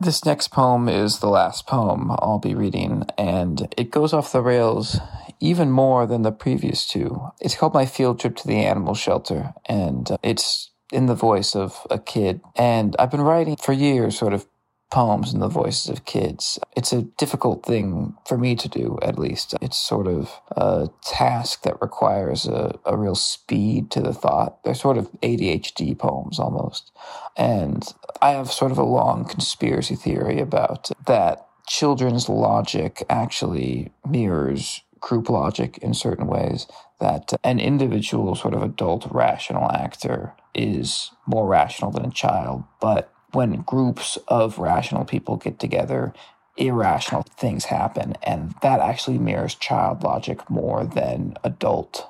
This 0.00 0.24
next 0.24 0.48
poem 0.48 0.88
is 0.88 1.20
the 1.20 1.28
last 1.28 1.66
poem 1.66 2.10
I'll 2.10 2.40
be 2.40 2.54
reading, 2.54 3.04
and 3.16 3.72
it 3.76 3.92
goes 3.92 4.12
off 4.12 4.32
the 4.32 4.42
rails 4.42 4.98
even 5.40 5.70
more 5.70 6.06
than 6.06 6.22
the 6.22 6.32
previous 6.32 6.86
two. 6.86 7.28
It's 7.40 7.54
called 7.54 7.74
My 7.74 7.86
Field 7.86 8.18
Trip 8.18 8.34
to 8.36 8.46
the 8.46 8.64
Animal 8.64 8.94
Shelter, 8.94 9.54
and 9.66 10.10
uh, 10.10 10.16
it's 10.22 10.72
in 10.92 11.06
the 11.06 11.14
voice 11.14 11.54
of 11.54 11.86
a 11.90 11.98
kid. 11.98 12.40
And 12.56 12.96
I've 12.98 13.10
been 13.10 13.20
writing 13.20 13.56
for 13.56 13.72
years, 13.72 14.18
sort 14.18 14.32
of 14.32 14.46
poems 14.94 15.34
in 15.34 15.40
the 15.40 15.48
voices 15.48 15.88
of 15.90 16.04
kids. 16.04 16.56
It's 16.76 16.92
a 16.92 17.02
difficult 17.02 17.66
thing 17.66 18.14
for 18.24 18.38
me 18.38 18.54
to 18.54 18.68
do, 18.68 18.96
at 19.02 19.18
least. 19.18 19.52
It's 19.60 19.76
sort 19.76 20.06
of 20.06 20.40
a 20.52 20.88
task 21.02 21.64
that 21.64 21.82
requires 21.82 22.46
a, 22.46 22.78
a 22.84 22.96
real 22.96 23.16
speed 23.16 23.90
to 23.90 24.00
the 24.00 24.14
thought. 24.14 24.62
They're 24.62 24.72
sort 24.72 24.96
of 24.96 25.10
ADHD 25.20 25.98
poems 25.98 26.38
almost. 26.38 26.92
And 27.36 27.84
I 28.22 28.30
have 28.30 28.52
sort 28.52 28.70
of 28.70 28.78
a 28.78 28.84
long 28.84 29.24
conspiracy 29.24 29.96
theory 29.96 30.38
about 30.38 30.92
that 31.06 31.44
children's 31.66 32.28
logic 32.28 33.02
actually 33.10 33.90
mirrors 34.08 34.80
group 35.00 35.28
logic 35.28 35.76
in 35.78 35.92
certain 35.92 36.28
ways 36.28 36.68
that 37.00 37.32
an 37.42 37.58
individual 37.58 38.36
sort 38.36 38.54
of 38.54 38.62
adult 38.62 39.08
rational 39.10 39.68
actor 39.72 40.34
is 40.54 41.10
more 41.26 41.48
rational 41.48 41.90
than 41.90 42.06
a 42.06 42.10
child 42.10 42.62
but 42.80 43.13
when 43.34 43.62
groups 43.62 44.18
of 44.28 44.58
rational 44.58 45.04
people 45.04 45.36
get 45.36 45.58
together, 45.58 46.12
irrational 46.56 47.22
things 47.22 47.66
happen. 47.66 48.14
And 48.22 48.54
that 48.62 48.80
actually 48.80 49.18
mirrors 49.18 49.54
child 49.54 50.02
logic 50.02 50.48
more 50.48 50.84
than 50.84 51.36
adult 51.42 52.08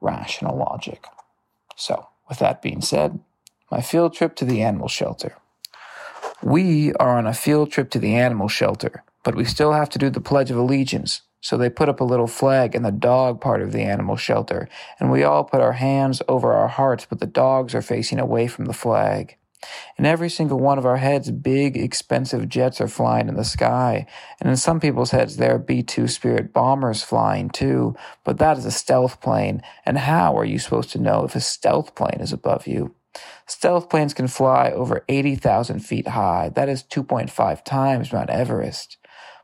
rational 0.00 0.56
logic. 0.56 1.06
So, 1.76 2.08
with 2.28 2.38
that 2.38 2.62
being 2.62 2.80
said, 2.80 3.20
my 3.70 3.80
field 3.80 4.14
trip 4.14 4.36
to 4.36 4.44
the 4.44 4.62
animal 4.62 4.88
shelter. 4.88 5.36
We 6.42 6.92
are 6.94 7.16
on 7.16 7.26
a 7.26 7.34
field 7.34 7.70
trip 7.70 7.90
to 7.90 7.98
the 7.98 8.14
animal 8.14 8.48
shelter, 8.48 9.02
but 9.22 9.34
we 9.34 9.44
still 9.44 9.72
have 9.72 9.88
to 9.90 9.98
do 9.98 10.10
the 10.10 10.20
Pledge 10.20 10.50
of 10.50 10.58
Allegiance. 10.58 11.22
So 11.40 11.56
they 11.56 11.68
put 11.68 11.88
up 11.88 12.00
a 12.00 12.04
little 12.04 12.26
flag 12.26 12.74
in 12.74 12.82
the 12.82 12.90
dog 12.90 13.40
part 13.40 13.60
of 13.60 13.72
the 13.72 13.82
animal 13.82 14.16
shelter, 14.16 14.68
and 14.98 15.10
we 15.10 15.24
all 15.24 15.44
put 15.44 15.60
our 15.60 15.72
hands 15.72 16.22
over 16.28 16.52
our 16.52 16.68
hearts, 16.68 17.06
but 17.06 17.20
the 17.20 17.26
dogs 17.26 17.74
are 17.74 17.82
facing 17.82 18.18
away 18.18 18.46
from 18.46 18.64
the 18.64 18.72
flag. 18.72 19.36
In 19.96 20.06
every 20.06 20.28
single 20.28 20.58
one 20.58 20.78
of 20.78 20.86
our 20.86 20.96
heads, 20.96 21.30
big, 21.30 21.76
expensive 21.76 22.48
jets 22.48 22.80
are 22.80 22.88
flying 22.88 23.28
in 23.28 23.36
the 23.36 23.44
sky. 23.44 24.06
And 24.40 24.50
in 24.50 24.56
some 24.56 24.80
people's 24.80 25.12
heads, 25.12 25.36
there 25.36 25.54
are 25.54 25.58
B 25.58 25.82
2 25.82 26.08
Spirit 26.08 26.52
bombers 26.52 27.02
flying 27.02 27.50
too. 27.50 27.94
But 28.24 28.38
that 28.38 28.58
is 28.58 28.66
a 28.66 28.70
stealth 28.70 29.20
plane. 29.20 29.62
And 29.86 29.98
how 29.98 30.36
are 30.36 30.44
you 30.44 30.58
supposed 30.58 30.90
to 30.90 31.00
know 31.00 31.24
if 31.24 31.34
a 31.34 31.40
stealth 31.40 31.94
plane 31.94 32.20
is 32.20 32.32
above 32.32 32.66
you? 32.66 32.94
Stealth 33.46 33.88
planes 33.88 34.14
can 34.14 34.26
fly 34.26 34.70
over 34.70 35.04
80,000 35.08 35.80
feet 35.80 36.08
high. 36.08 36.50
That 36.54 36.68
is 36.68 36.82
2.5 36.82 37.64
times 37.64 38.12
Mount 38.12 38.30
Everest. 38.30 38.96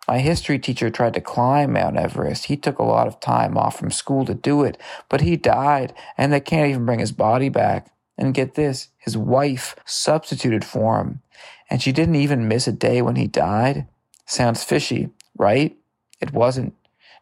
My 0.08 0.18
history 0.18 0.58
teacher 0.58 0.90
tried 0.90 1.14
to 1.14 1.20
climb 1.20 1.74
Mount 1.74 1.96
Everest. 1.96 2.46
He 2.46 2.56
took 2.56 2.78
a 2.78 2.84
lot 2.84 3.06
of 3.06 3.20
time 3.20 3.56
off 3.56 3.78
from 3.78 3.92
school 3.92 4.24
to 4.24 4.34
do 4.34 4.64
it, 4.64 4.76
but 5.08 5.20
he 5.20 5.36
died, 5.36 5.94
and 6.18 6.32
they 6.32 6.40
can't 6.40 6.68
even 6.68 6.84
bring 6.84 6.98
his 6.98 7.12
body 7.12 7.48
back. 7.48 7.92
And 8.20 8.34
get 8.34 8.54
this, 8.54 8.88
his 8.98 9.16
wife 9.16 9.74
substituted 9.86 10.62
for 10.62 11.00
him, 11.00 11.22
and 11.70 11.80
she 11.80 11.90
didn't 11.90 12.16
even 12.16 12.46
miss 12.46 12.68
a 12.68 12.72
day 12.72 13.00
when 13.00 13.16
he 13.16 13.26
died. 13.26 13.88
Sounds 14.26 14.62
fishy, 14.62 15.08
right? 15.38 15.74
It 16.20 16.34
wasn't. 16.34 16.74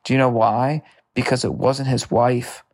Do 0.03 0.13
you 0.13 0.19
know 0.19 0.29
why? 0.29 0.83
Because 1.15 1.45
it 1.45 1.55
wasn't 1.55 1.89
his 1.89 2.11
wife. 2.11 2.65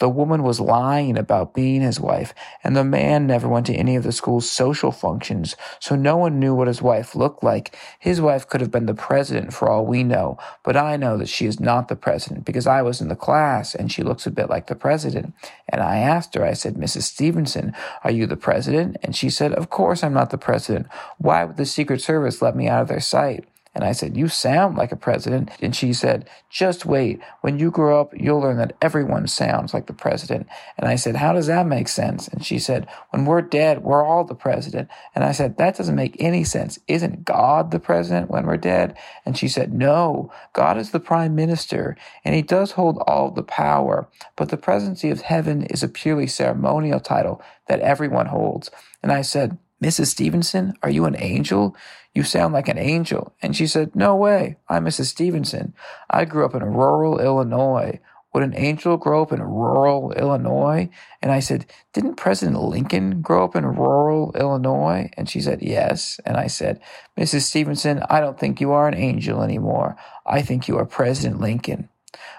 The 0.00 0.08
woman 0.08 0.42
was 0.42 0.60
lying 0.60 1.18
about 1.18 1.54
being 1.54 1.82
his 1.82 2.00
wife, 2.00 2.34
and 2.64 2.74
the 2.74 2.84
man 2.84 3.26
never 3.26 3.46
went 3.46 3.66
to 3.66 3.74
any 3.74 3.96
of 3.96 4.02
the 4.02 4.12
school's 4.12 4.50
social 4.50 4.92
functions, 4.92 5.56
so 5.78 5.94
no 5.94 6.16
one 6.16 6.40
knew 6.40 6.54
what 6.54 6.68
his 6.68 6.80
wife 6.80 7.14
looked 7.14 7.44
like. 7.44 7.76
His 7.98 8.18
wife 8.18 8.48
could 8.48 8.62
have 8.62 8.70
been 8.70 8.86
the 8.86 8.94
president 8.94 9.52
for 9.52 9.68
all 9.68 9.84
we 9.84 10.02
know, 10.02 10.38
but 10.64 10.74
I 10.74 10.96
know 10.96 11.18
that 11.18 11.28
she 11.28 11.44
is 11.44 11.60
not 11.60 11.88
the 11.88 11.96
president 11.96 12.46
because 12.46 12.66
I 12.66 12.80
was 12.80 13.02
in 13.02 13.08
the 13.08 13.14
class 13.14 13.74
and 13.74 13.92
she 13.92 14.02
looks 14.02 14.26
a 14.26 14.30
bit 14.30 14.48
like 14.48 14.68
the 14.68 14.74
president. 14.74 15.34
And 15.68 15.82
I 15.82 15.98
asked 15.98 16.34
her, 16.34 16.44
I 16.44 16.54
said, 16.54 16.76
Mrs. 16.76 17.02
Stevenson, 17.02 17.74
are 18.02 18.10
you 18.10 18.26
the 18.26 18.36
president? 18.36 18.96
And 19.02 19.14
she 19.14 19.28
said, 19.28 19.52
Of 19.52 19.68
course 19.68 20.02
I'm 20.02 20.14
not 20.14 20.30
the 20.30 20.38
president. 20.38 20.86
Why 21.18 21.44
would 21.44 21.58
the 21.58 21.66
Secret 21.66 22.00
Service 22.00 22.40
let 22.40 22.56
me 22.56 22.68
out 22.68 22.82
of 22.82 22.88
their 22.88 23.00
sight? 23.00 23.44
And 23.72 23.84
I 23.84 23.92
said, 23.92 24.16
You 24.16 24.28
sound 24.28 24.76
like 24.76 24.90
a 24.90 24.96
president. 24.96 25.50
And 25.60 25.74
she 25.76 25.92
said, 25.92 26.28
Just 26.50 26.84
wait. 26.84 27.20
When 27.40 27.58
you 27.58 27.70
grow 27.70 28.00
up, 28.00 28.12
you'll 28.16 28.40
learn 28.40 28.56
that 28.56 28.76
everyone 28.82 29.28
sounds 29.28 29.72
like 29.72 29.86
the 29.86 29.92
president. 29.92 30.48
And 30.76 30.88
I 30.88 30.96
said, 30.96 31.16
How 31.16 31.32
does 31.32 31.46
that 31.46 31.66
make 31.66 31.86
sense? 31.86 32.26
And 32.26 32.44
she 32.44 32.58
said, 32.58 32.88
When 33.10 33.24
we're 33.24 33.42
dead, 33.42 33.84
we're 33.84 34.04
all 34.04 34.24
the 34.24 34.34
president. 34.34 34.88
And 35.14 35.22
I 35.22 35.30
said, 35.30 35.56
That 35.56 35.76
doesn't 35.76 35.94
make 35.94 36.16
any 36.18 36.42
sense. 36.42 36.80
Isn't 36.88 37.24
God 37.24 37.70
the 37.70 37.78
president 37.78 38.30
when 38.30 38.44
we're 38.44 38.56
dead? 38.56 38.96
And 39.24 39.38
she 39.38 39.46
said, 39.46 39.72
No, 39.72 40.32
God 40.52 40.76
is 40.76 40.90
the 40.90 41.00
prime 41.00 41.36
minister, 41.36 41.96
and 42.24 42.34
he 42.34 42.42
does 42.42 42.72
hold 42.72 42.98
all 43.06 43.30
the 43.30 43.44
power. 43.44 44.08
But 44.34 44.48
the 44.48 44.56
presidency 44.56 45.10
of 45.10 45.20
heaven 45.20 45.62
is 45.62 45.84
a 45.84 45.88
purely 45.88 46.26
ceremonial 46.26 46.98
title 46.98 47.40
that 47.68 47.80
everyone 47.80 48.26
holds. 48.26 48.70
And 49.00 49.12
I 49.12 49.22
said, 49.22 49.58
Mrs. 49.82 50.06
Stevenson, 50.06 50.74
are 50.82 50.90
you 50.90 51.06
an 51.06 51.16
angel? 51.18 51.74
You 52.14 52.22
sound 52.22 52.52
like 52.52 52.68
an 52.68 52.78
angel. 52.78 53.34
And 53.40 53.56
she 53.56 53.66
said, 53.66 53.96
No 53.96 54.14
way. 54.16 54.56
I'm 54.68 54.84
Mrs. 54.84 55.06
Stevenson. 55.06 55.74
I 56.08 56.24
grew 56.24 56.44
up 56.44 56.54
in 56.54 56.62
rural 56.62 57.18
Illinois. 57.18 58.00
Would 58.32 58.44
an 58.44 58.54
angel 58.56 58.96
grow 58.96 59.22
up 59.22 59.32
in 59.32 59.42
rural 59.42 60.12
Illinois? 60.12 60.88
And 61.20 61.32
I 61.32 61.40
said, 61.40 61.66
Didn't 61.92 62.14
President 62.14 62.60
Lincoln 62.60 63.22
grow 63.22 63.44
up 63.44 63.56
in 63.56 63.64
rural 63.64 64.32
Illinois? 64.36 65.10
And 65.16 65.28
she 65.28 65.40
said, 65.40 65.62
Yes. 65.62 66.20
And 66.24 66.36
I 66.36 66.46
said, 66.46 66.80
Mrs. 67.18 67.42
Stevenson, 67.42 68.02
I 68.08 68.20
don't 68.20 68.38
think 68.38 68.60
you 68.60 68.72
are 68.72 68.86
an 68.86 68.94
angel 68.94 69.42
anymore. 69.42 69.96
I 70.26 70.42
think 70.42 70.68
you 70.68 70.76
are 70.78 70.86
President 70.86 71.40
Lincoln. 71.40 71.88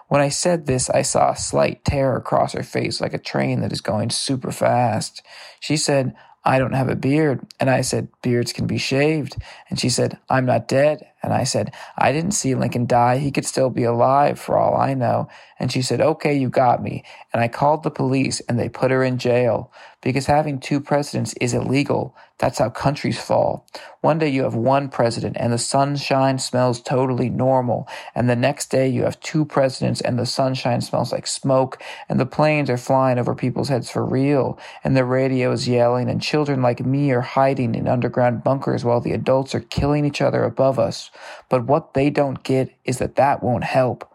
When 0.07 0.21
I 0.21 0.29
said 0.29 0.65
this, 0.65 0.89
I 0.89 1.01
saw 1.01 1.31
a 1.31 1.37
slight 1.37 1.85
tear 1.85 2.15
across 2.17 2.53
her 2.53 2.63
face 2.63 2.99
like 3.01 3.13
a 3.13 3.17
train 3.17 3.61
that 3.61 3.71
is 3.71 3.81
going 3.81 4.09
super 4.09 4.51
fast. 4.51 5.21
She 5.59 5.77
said, 5.77 6.13
I 6.43 6.59
don't 6.59 6.73
have 6.73 6.89
a 6.89 6.95
beard. 6.95 7.41
And 7.59 7.69
I 7.69 7.81
said, 7.81 8.09
Beards 8.21 8.53
can 8.53 8.67
be 8.67 8.77
shaved. 8.77 9.37
And 9.69 9.79
she 9.79 9.89
said, 9.89 10.17
I'm 10.29 10.45
not 10.45 10.67
dead. 10.67 11.10
And 11.23 11.33
I 11.33 11.43
said, 11.43 11.73
I 11.97 12.11
didn't 12.11 12.31
see 12.31 12.55
Lincoln 12.55 12.85
die. 12.85 13.17
He 13.17 13.31
could 13.31 13.45
still 13.45 13.69
be 13.69 13.83
alive 13.83 14.39
for 14.39 14.57
all 14.57 14.75
I 14.75 14.93
know. 14.93 15.29
And 15.59 15.71
she 15.71 15.81
said, 15.81 16.01
Okay, 16.01 16.33
you 16.35 16.49
got 16.49 16.81
me. 16.81 17.03
And 17.31 17.41
I 17.41 17.47
called 17.47 17.83
the 17.83 17.91
police 17.91 18.39
and 18.41 18.59
they 18.59 18.69
put 18.69 18.91
her 18.91 19.03
in 19.03 19.17
jail 19.17 19.71
because 20.01 20.25
having 20.25 20.59
two 20.59 20.81
presidents 20.81 21.33
is 21.39 21.53
illegal. 21.53 22.15
That's 22.39 22.57
how 22.57 22.71
countries 22.71 23.21
fall. 23.21 23.67
One 24.01 24.17
day 24.17 24.29
you 24.29 24.41
have 24.41 24.55
one 24.55 24.89
president 24.89 25.37
and 25.39 25.53
the 25.53 25.59
sunshine 25.59 26.39
smells 26.39 26.81
totally 26.81 27.29
normal. 27.29 27.87
And 28.15 28.27
the 28.27 28.35
next 28.35 28.71
day 28.71 28.87
you 28.89 29.03
have 29.03 29.19
two 29.19 29.45
presidents 29.45 30.01
and 30.01 30.17
the 30.17 30.25
sunshine 30.25 30.81
smells 30.81 31.11
like 31.11 31.27
smoke 31.27 31.79
and 32.09 32.19
the 32.19 32.25
planes 32.25 32.71
are 32.71 32.77
flying 32.77 33.19
over 33.19 33.35
people's 33.35 33.69
heads 33.69 33.91
for 33.91 34.03
real. 34.03 34.57
And 34.83 34.97
the 34.97 35.05
radio 35.05 35.51
is 35.51 35.67
yelling 35.67 36.09
and 36.09 36.19
children 36.19 36.63
like 36.63 36.83
me 36.83 37.11
are 37.11 37.21
hiding 37.21 37.75
in 37.75 37.87
underground 37.87 38.43
bunkers 38.43 38.83
while 38.83 39.01
the 39.01 39.13
adults 39.13 39.53
are 39.53 39.59
killing 39.59 40.03
each 40.03 40.21
other 40.21 40.43
above 40.43 40.79
us. 40.79 41.10
But 41.49 41.65
what 41.65 41.93
they 41.93 42.09
don't 42.09 42.43
get 42.43 42.73
is 42.85 42.97
that 42.99 43.15
that 43.15 43.43
won't 43.43 43.63
help. 43.63 44.07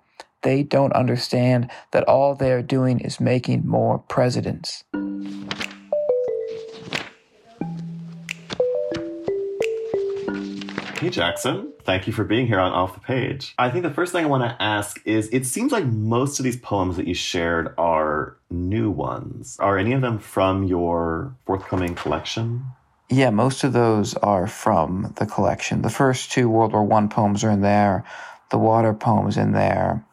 They 0.43 0.63
don't 0.63 0.93
understand 0.93 1.71
that 1.91 2.05
all 2.05 2.35
they 2.35 2.53
are 2.53 2.63
doing 2.63 3.01
is 3.01 3.21
making 3.21 3.67
more 3.67 3.99
presidents. 3.99 4.85
Hey, 10.99 11.11
Jackson. 11.11 11.73
Thank 11.85 12.07
you 12.07 12.13
for 12.13 12.25
being 12.25 12.47
here 12.47 12.59
on 12.59 12.73
Off 12.73 12.95
the 12.95 13.01
Page. 13.01 13.55
I 13.59 13.71
think 13.71 13.83
the 13.83 13.93
first 13.93 14.13
thing 14.13 14.25
I 14.25 14.29
want 14.29 14.43
to 14.45 14.63
ask 14.63 15.01
is 15.05 15.29
it 15.29 15.47
seems 15.47 15.71
like 15.71 15.85
most 15.85 16.41
of 16.41 16.45
these 16.45 16.57
poems 16.57 16.97
that 16.97 17.07
you 17.07 17.15
shared 17.15 17.75
are 17.77 18.39
new 18.51 18.91
ones. 18.91 19.57
Are 19.61 19.79
any 19.79 19.93
of 19.93 20.01
them 20.01 20.19
from 20.19 20.65
your 20.65 21.37
forthcoming 21.45 21.95
collection? 21.95 22.65
Yeah, 23.09 23.31
most 23.31 23.63
of 23.63 23.73
those 23.73 24.15
are 24.15 24.47
from 24.47 25.15
the 25.17 25.27
collection. 25.27 25.83
The 25.83 25.91
first 25.91 26.33
two 26.33 26.49
World 26.49 26.73
War 26.73 26.85
One 26.85 27.09
poems 27.09 27.45
are 27.45 27.51
in 27.51 27.61
there, 27.61 28.05
the 28.51 28.59
water 28.59 28.93
poems 28.93 29.37
in 29.37 29.53
there, 29.53 30.05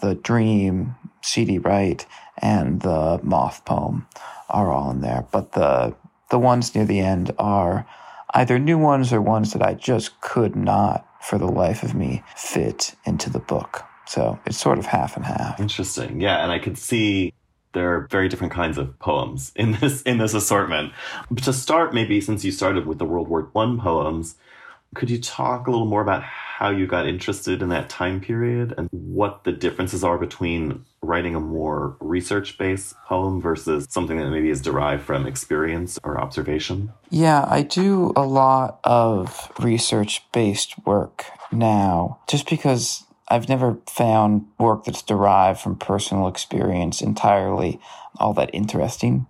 the 0.00 0.14
dream, 0.14 0.94
C.D. 1.22 1.58
Wright, 1.58 2.04
and 2.38 2.80
the 2.80 3.20
moth 3.22 3.64
poem 3.64 4.06
are 4.48 4.70
all 4.70 4.90
in 4.90 5.00
there. 5.00 5.26
But 5.30 5.52
the 5.52 5.94
the 6.30 6.38
ones 6.38 6.74
near 6.74 6.86
the 6.86 7.00
end 7.00 7.30
are 7.38 7.86
either 8.34 8.58
new 8.58 8.78
ones 8.78 9.12
or 9.12 9.20
ones 9.20 9.52
that 9.52 9.62
I 9.62 9.74
just 9.74 10.20
could 10.20 10.56
not, 10.56 11.06
for 11.20 11.38
the 11.38 11.46
life 11.46 11.82
of 11.82 11.94
me, 11.94 12.22
fit 12.34 12.94
into 13.04 13.28
the 13.28 13.38
book. 13.38 13.84
So 14.06 14.38
it's 14.46 14.56
sort 14.56 14.78
of 14.78 14.86
half 14.86 15.16
and 15.16 15.24
half. 15.24 15.60
Interesting. 15.60 16.20
Yeah, 16.20 16.42
and 16.42 16.50
I 16.50 16.58
could 16.58 16.78
see 16.78 17.34
there 17.72 17.94
are 17.94 18.06
very 18.10 18.28
different 18.28 18.52
kinds 18.52 18.78
of 18.78 18.98
poems 18.98 19.52
in 19.56 19.72
this 19.72 20.02
in 20.02 20.18
this 20.18 20.34
assortment. 20.34 20.92
But 21.30 21.44
to 21.44 21.52
start, 21.52 21.94
maybe 21.94 22.20
since 22.20 22.44
you 22.44 22.52
started 22.52 22.86
with 22.86 22.98
the 22.98 23.04
World 23.04 23.28
War 23.28 23.48
One 23.52 23.80
poems, 23.80 24.36
could 24.94 25.10
you 25.10 25.20
talk 25.20 25.66
a 25.66 25.70
little 25.70 25.86
more 25.86 26.02
about 26.02 26.22
how 26.22 26.70
you 26.70 26.86
got 26.86 27.06
interested 27.06 27.62
in 27.62 27.70
that 27.70 27.88
time 27.88 28.20
period 28.20 28.74
and 28.76 28.88
what 28.90 29.44
the 29.44 29.52
differences 29.52 30.04
are 30.04 30.18
between 30.18 30.84
writing 31.02 31.34
a 31.34 31.40
more 31.40 31.96
research 32.00 32.58
based 32.58 32.94
poem 33.06 33.40
versus 33.40 33.86
something 33.88 34.18
that 34.18 34.30
maybe 34.30 34.50
is 34.50 34.60
derived 34.60 35.02
from 35.02 35.26
experience 35.26 35.98
or 36.04 36.20
observation? 36.20 36.92
Yeah, 37.10 37.44
I 37.48 37.62
do 37.62 38.12
a 38.14 38.22
lot 38.22 38.80
of 38.84 39.50
research 39.58 40.22
based 40.32 40.74
work 40.86 41.24
now 41.50 42.20
just 42.28 42.48
because 42.48 43.04
I've 43.32 43.48
never 43.48 43.78
found 43.88 44.46
work 44.58 44.84
that's 44.84 45.00
derived 45.00 45.58
from 45.58 45.76
personal 45.76 46.28
experience 46.28 47.00
entirely 47.00 47.80
all 48.18 48.34
that 48.34 48.50
interesting. 48.52 49.26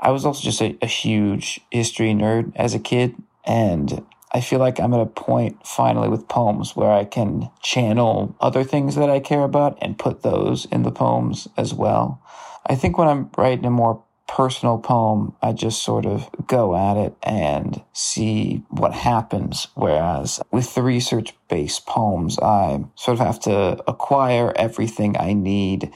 I 0.00 0.12
was 0.12 0.24
also 0.24 0.42
just 0.42 0.62
a, 0.62 0.78
a 0.80 0.86
huge 0.86 1.60
history 1.70 2.14
nerd 2.14 2.52
as 2.56 2.74
a 2.74 2.78
kid, 2.78 3.14
and 3.44 4.02
I 4.32 4.40
feel 4.40 4.60
like 4.60 4.80
I'm 4.80 4.94
at 4.94 5.00
a 5.00 5.06
point 5.06 5.66
finally 5.66 6.08
with 6.08 6.26
poems 6.26 6.74
where 6.74 6.90
I 6.90 7.04
can 7.04 7.50
channel 7.62 8.34
other 8.40 8.64
things 8.64 8.94
that 8.94 9.10
I 9.10 9.20
care 9.20 9.44
about 9.44 9.76
and 9.82 9.98
put 9.98 10.22
those 10.22 10.64
in 10.72 10.82
the 10.82 10.90
poems 10.90 11.46
as 11.58 11.74
well. 11.74 12.22
I 12.64 12.74
think 12.76 12.96
when 12.96 13.08
I'm 13.08 13.30
writing 13.36 13.66
a 13.66 13.70
more 13.70 14.02
personal 14.26 14.78
poem, 14.78 15.34
I 15.42 15.52
just 15.52 15.82
sort 15.82 16.06
of 16.06 16.28
go 16.46 16.74
at 16.74 16.96
it 16.96 17.14
and 17.22 17.82
see 17.92 18.62
what 18.68 18.92
happens. 18.92 19.68
Whereas 19.74 20.40
with 20.50 20.74
the 20.74 20.82
research 20.82 21.34
based 21.48 21.86
poems, 21.86 22.38
I 22.38 22.84
sort 22.94 23.20
of 23.20 23.26
have 23.26 23.40
to 23.40 23.82
acquire 23.88 24.52
everything 24.56 25.16
I 25.18 25.32
need 25.32 25.92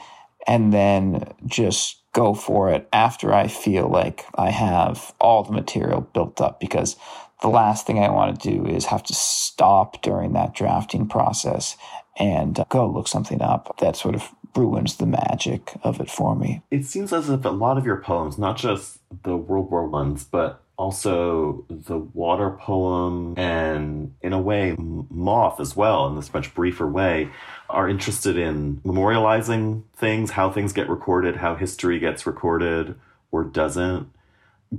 and 0.47 0.73
then 0.73 1.33
just 1.45 1.97
go 2.13 2.33
for 2.33 2.71
it 2.71 2.87
after 2.91 3.33
I 3.33 3.47
feel 3.47 3.87
like 3.87 4.25
I 4.35 4.49
have 4.49 5.13
all 5.19 5.43
the 5.43 5.51
material 5.51 6.01
built 6.01 6.41
up 6.41 6.59
because 6.59 6.95
the 7.41 7.49
last 7.49 7.85
thing 7.85 7.99
I 7.99 8.09
want 8.09 8.39
to 8.39 8.49
do 8.49 8.65
is 8.65 8.85
have 8.85 9.03
to 9.03 9.13
stop 9.13 10.01
during 10.01 10.33
that 10.33 10.53
drafting 10.53 11.07
process 11.07 11.77
and 12.19 12.63
go 12.69 12.87
look 12.87 13.07
something 13.07 13.41
up. 13.41 13.79
That 13.79 13.95
sort 13.95 14.15
of 14.15 14.29
ruins 14.55 14.97
the 14.97 15.05
magic 15.05 15.73
of 15.83 15.99
it 15.99 16.09
for 16.09 16.35
me. 16.35 16.61
It 16.69 16.85
seems 16.85 17.13
as 17.13 17.29
if 17.29 17.45
a 17.45 17.49
lot 17.49 17.77
of 17.77 17.85
your 17.85 18.01
poems, 18.01 18.37
not 18.37 18.57
just 18.57 18.99
the 19.23 19.37
World 19.37 19.71
War 19.71 19.87
ones, 19.87 20.23
but 20.23 20.61
also 20.79 21.65
the 21.69 21.97
water 21.97 22.51
poem 22.51 23.37
and 23.37 24.15
in 24.21 24.31
a 24.31 24.39
way 24.39 24.73
moth 24.77 25.59
as 25.59 25.75
well 25.75 26.07
in 26.07 26.15
this 26.15 26.33
much 26.33 26.55
briefer 26.55 26.87
way 26.87 27.29
are 27.69 27.89
interested 27.89 28.37
in 28.37 28.77
memorializing 28.77 29.83
things 29.97 30.31
how 30.31 30.49
things 30.49 30.71
get 30.71 30.87
recorded 30.87 31.35
how 31.35 31.53
history 31.53 31.99
gets 31.99 32.25
recorded 32.25 32.95
or 33.29 33.43
doesn't 33.43 34.09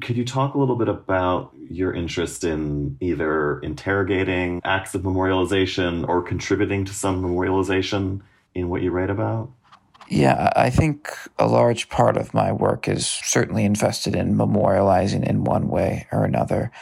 could 0.01 0.17
you 0.17 0.25
talk 0.25 0.55
a 0.55 0.59
little 0.59 0.77
bit 0.77 0.89
about 0.89 1.53
your 1.69 1.93
interest 1.93 2.45
in 2.45 2.97
either 3.01 3.59
interrogating 3.61 4.61
acts 4.65 4.95
of 4.95 5.03
memorialization 5.03 6.07
or 6.09 6.23
contributing 6.23 6.85
to 6.85 6.95
some 6.95 7.23
memorialization 7.23 8.21
in 8.55 8.69
what 8.69 8.83
you 8.83 8.91
write 8.91 9.11
about? 9.11 9.51
Yeah, 10.09 10.53
I 10.57 10.71
think 10.71 11.09
a 11.39 11.47
large 11.47 11.89
part 11.89 12.17
of 12.17 12.35
my 12.35 12.53
work 12.53 12.89
is 12.89 13.07
certainly 13.07 13.65
invested 13.65 14.17
in 14.17 14.37
memorializing 14.37 15.25
in 15.25 15.45
one 15.45 15.69
way 15.69 16.07
or 16.11 16.25
another. 16.25 16.73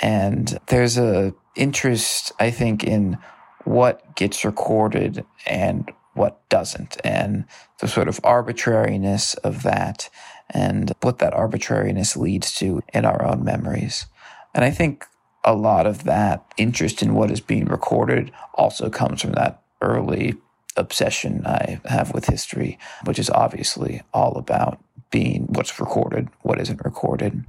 And 0.00 0.58
there's 0.66 0.98
a 0.98 1.32
interest, 1.54 2.32
I 2.40 2.50
think, 2.50 2.82
in 2.82 3.18
what 3.64 4.16
gets 4.16 4.44
recorded 4.44 5.24
and 5.46 5.90
what 6.14 6.46
doesn't, 6.48 6.96
and 7.04 7.44
the 7.78 7.88
sort 7.88 8.08
of 8.08 8.20
arbitrariness 8.24 9.34
of 9.34 9.62
that 9.62 10.10
and 10.52 10.92
what 11.00 11.18
that 11.18 11.34
arbitrariness 11.34 12.16
leads 12.16 12.54
to 12.56 12.82
in 12.92 13.04
our 13.04 13.24
own 13.24 13.44
memories. 13.44 14.06
And 14.54 14.64
I 14.64 14.70
think 14.70 15.04
a 15.44 15.54
lot 15.54 15.86
of 15.86 16.04
that 16.04 16.44
interest 16.56 17.02
in 17.02 17.14
what 17.14 17.30
is 17.30 17.40
being 17.40 17.64
recorded 17.64 18.30
also 18.54 18.90
comes 18.90 19.22
from 19.22 19.32
that 19.32 19.62
early 19.80 20.34
obsession 20.76 21.42
I 21.46 21.80
have 21.84 22.14
with 22.14 22.26
history, 22.26 22.78
which 23.04 23.18
is 23.18 23.30
obviously 23.30 24.02
all 24.14 24.38
about 24.38 24.78
being 25.10 25.46
what's 25.48 25.78
recorded, 25.80 26.28
what 26.42 26.60
isn't 26.60 26.84
recorded. 26.84 27.44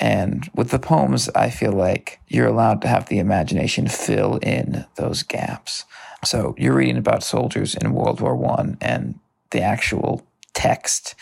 And 0.00 0.48
with 0.54 0.70
the 0.70 0.78
poems, 0.78 1.28
I 1.30 1.50
feel 1.50 1.72
like 1.72 2.20
you're 2.28 2.46
allowed 2.46 2.82
to 2.82 2.88
have 2.88 3.08
the 3.08 3.18
imagination 3.18 3.88
fill 3.88 4.36
in 4.36 4.86
those 4.96 5.22
gaps. 5.22 5.84
So 6.24 6.54
you're 6.56 6.74
reading 6.74 6.96
about 6.96 7.22
soldiers 7.22 7.74
in 7.74 7.94
World 7.94 8.20
War 8.20 8.36
One, 8.36 8.78
and 8.80 9.18
the 9.50 9.60
actual 9.60 10.26
text 10.54 11.14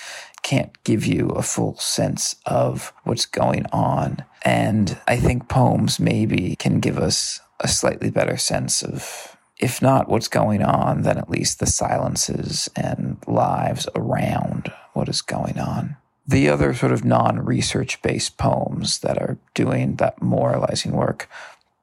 can't 0.47 0.81
give 0.85 1.05
you 1.05 1.31
a 1.31 1.43
full 1.43 1.77
sense 1.77 2.37
of 2.47 2.93
what's 3.03 3.27
going 3.27 3.67
on. 3.73 4.25
And 4.45 4.97
I 5.09 5.17
think 5.17 5.49
poems 5.49 5.99
maybe 5.99 6.55
can 6.55 6.79
give 6.79 6.99
us 6.99 7.41
a 7.59 7.67
slightly 7.67 8.11
better 8.11 8.37
sense 8.37 8.81
of, 8.81 9.37
if 9.59 9.83
not 9.83 10.09
what's 10.09 10.29
going 10.29 10.63
on, 10.63 11.03
then 11.03 11.19
at 11.19 11.29
least 11.29 11.59
the 11.59 11.67
silences 11.67 12.71
and 12.77 13.17
lives 13.27 13.89
around 13.97 14.73
what 14.93 15.09
is 15.09 15.21
going 15.21 15.59
on. 15.59 15.97
The 16.29 16.49
other 16.49 16.75
sort 16.75 16.93
of 16.93 17.05
non 17.05 17.45
research 17.45 18.01
based 18.03 18.39
poems 18.39 19.01
that 19.01 19.19
are 19.19 19.39
doing 19.53 19.97
that 19.97 20.23
moralizing 20.23 20.93
work 20.93 21.29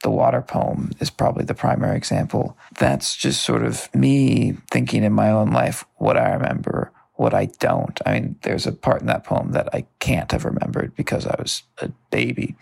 the 0.04 0.10
water 0.10 0.42
poem 0.42 0.92
is 1.00 1.10
probably 1.10 1.46
the 1.46 1.54
primary 1.54 1.96
example. 1.96 2.58
That's 2.78 3.16
just 3.16 3.42
sort 3.42 3.64
of 3.64 3.94
me 3.96 4.58
thinking 4.70 5.04
in 5.04 5.14
my 5.14 5.32
own 5.32 5.52
life 5.52 5.86
what 5.96 6.18
I 6.18 6.34
remember, 6.34 6.92
what 7.24 7.34
I 7.34 7.46
don't. 7.46 8.02
I 8.06 8.14
mean, 8.16 8.36
there's 8.42 8.68
a 8.68 8.74
part 8.74 9.00
in 9.00 9.08
that 9.08 9.24
poem 9.24 9.54
that 9.54 9.74
I 9.74 9.86
can't 10.00 10.30
have 10.34 10.44
remembered 10.44 10.94
because 10.98 11.26
I 11.26 11.34
was 11.40 11.64
a 11.78 11.88
baby. 12.12 12.58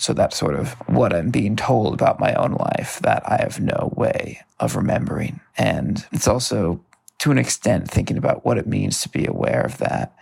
So 0.00 0.12
that's 0.12 0.36
sort 0.36 0.56
of 0.56 0.72
what 0.88 1.14
I'm 1.14 1.30
being 1.30 1.54
told 1.54 1.94
about 1.94 2.18
my 2.18 2.34
own 2.34 2.54
life 2.54 2.98
that 3.04 3.22
I 3.24 3.36
have 3.40 3.60
no 3.60 3.94
way 3.96 4.40
of 4.58 4.74
remembering. 4.74 5.38
And 5.56 6.04
it's 6.10 6.26
also, 6.26 6.84
to 7.20 7.30
an 7.30 7.38
extent, 7.38 7.88
thinking 7.88 8.18
about 8.18 8.44
what 8.44 8.58
it 8.58 8.66
means 8.66 9.00
to 9.02 9.08
be 9.08 9.24
aware 9.24 9.60
of 9.62 9.78
that 9.78 10.16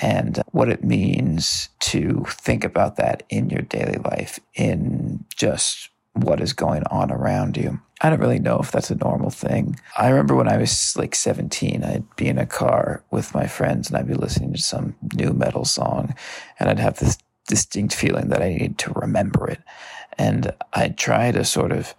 and 0.00 0.40
what 0.52 0.68
it 0.68 0.84
means 0.84 1.70
to 1.80 2.24
think 2.28 2.62
about 2.62 2.94
that 2.98 3.24
in 3.30 3.50
your 3.50 3.62
daily 3.62 3.98
life, 3.98 4.38
in 4.54 5.24
just 5.34 5.88
what 6.12 6.40
is 6.40 6.52
going 6.52 6.84
on 6.84 7.10
around 7.10 7.56
you. 7.56 7.80
I 8.04 8.10
don't 8.10 8.20
really 8.20 8.38
know 8.38 8.58
if 8.58 8.70
that's 8.70 8.90
a 8.90 8.96
normal 8.96 9.30
thing. 9.30 9.80
I 9.96 10.10
remember 10.10 10.34
when 10.34 10.46
I 10.46 10.58
was 10.58 10.94
like 10.94 11.14
17, 11.14 11.82
I'd 11.82 12.16
be 12.16 12.28
in 12.28 12.36
a 12.36 12.44
car 12.44 13.02
with 13.10 13.34
my 13.34 13.46
friends 13.46 13.88
and 13.88 13.96
I'd 13.96 14.06
be 14.06 14.12
listening 14.12 14.52
to 14.52 14.60
some 14.60 14.94
new 15.14 15.32
metal 15.32 15.64
song 15.64 16.14
and 16.60 16.68
I'd 16.68 16.78
have 16.78 16.98
this 16.98 17.16
distinct 17.48 17.94
feeling 17.94 18.28
that 18.28 18.42
I 18.42 18.50
needed 18.50 18.76
to 18.80 18.92
remember 18.92 19.48
it. 19.48 19.62
And 20.18 20.52
I'd 20.74 20.98
try 20.98 21.30
to 21.30 21.46
sort 21.46 21.72
of 21.72 21.94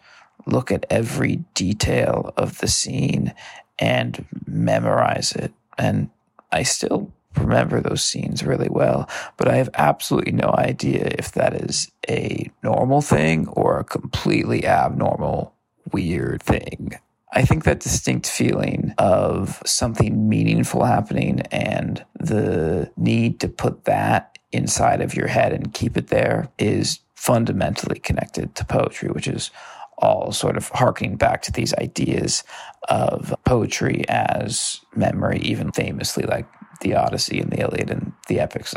look 0.46 0.72
at 0.72 0.86
every 0.92 1.38
detail 1.56 2.32
of 2.38 2.60
the 2.60 2.68
scene 2.68 3.34
and 3.80 4.28
memorize 4.46 5.32
it. 5.32 5.54
And 5.76 6.12
I 6.52 6.62
still 6.62 7.12
remember 7.36 7.82
those 7.82 8.06
scenes 8.06 8.44
really 8.44 8.70
well, 8.70 9.10
but 9.38 9.48
I 9.48 9.56
have 9.56 9.72
absolutely 9.74 10.34
no 10.34 10.54
idea 10.56 11.16
if 11.18 11.32
that 11.32 11.56
is 11.56 11.92
a 12.08 12.52
normal 12.62 13.02
thing 13.02 13.48
or 13.48 13.80
a 13.80 13.84
completely 13.84 14.68
abnormal, 14.68 15.55
weird 15.92 16.42
thing. 16.44 17.00
I 17.34 17.44
think 17.44 17.66
that 17.66 17.82
distinct 17.82 18.28
feeling 18.28 18.94
of 18.98 19.62
something 19.66 20.30
meaningful 20.30 20.86
happening 20.86 21.42
and 21.52 22.06
the 22.18 22.92
need 22.96 23.40
to 23.42 23.50
put 23.50 23.86
that 23.86 24.38
inside 24.52 25.02
of 25.02 25.16
your 25.16 25.28
head 25.28 25.52
and 25.52 25.74
keep 25.74 25.98
it 25.98 26.08
there 26.08 26.48
is 26.58 27.00
fundamentally 27.16 28.00
connected 28.00 28.56
to 28.56 28.64
poetry, 28.64 29.10
which 29.10 29.28
is 29.28 29.52
all 29.98 30.32
sort 30.32 30.56
of 30.56 30.70
harkening 30.70 31.18
back 31.18 31.42
to 31.42 31.52
these 31.52 31.74
ideas 31.76 32.44
of 32.90 33.34
poetry 33.46 34.04
as 34.08 34.80
memory, 34.96 35.40
even 35.40 35.72
famously 35.72 36.24
like 36.24 36.46
the 36.82 36.96
Odyssey 36.96 37.40
and 37.40 37.52
the 37.52 37.62
Iliad 37.62 37.90
and 37.90 38.14
the 38.28 38.40
epics. 38.40 38.74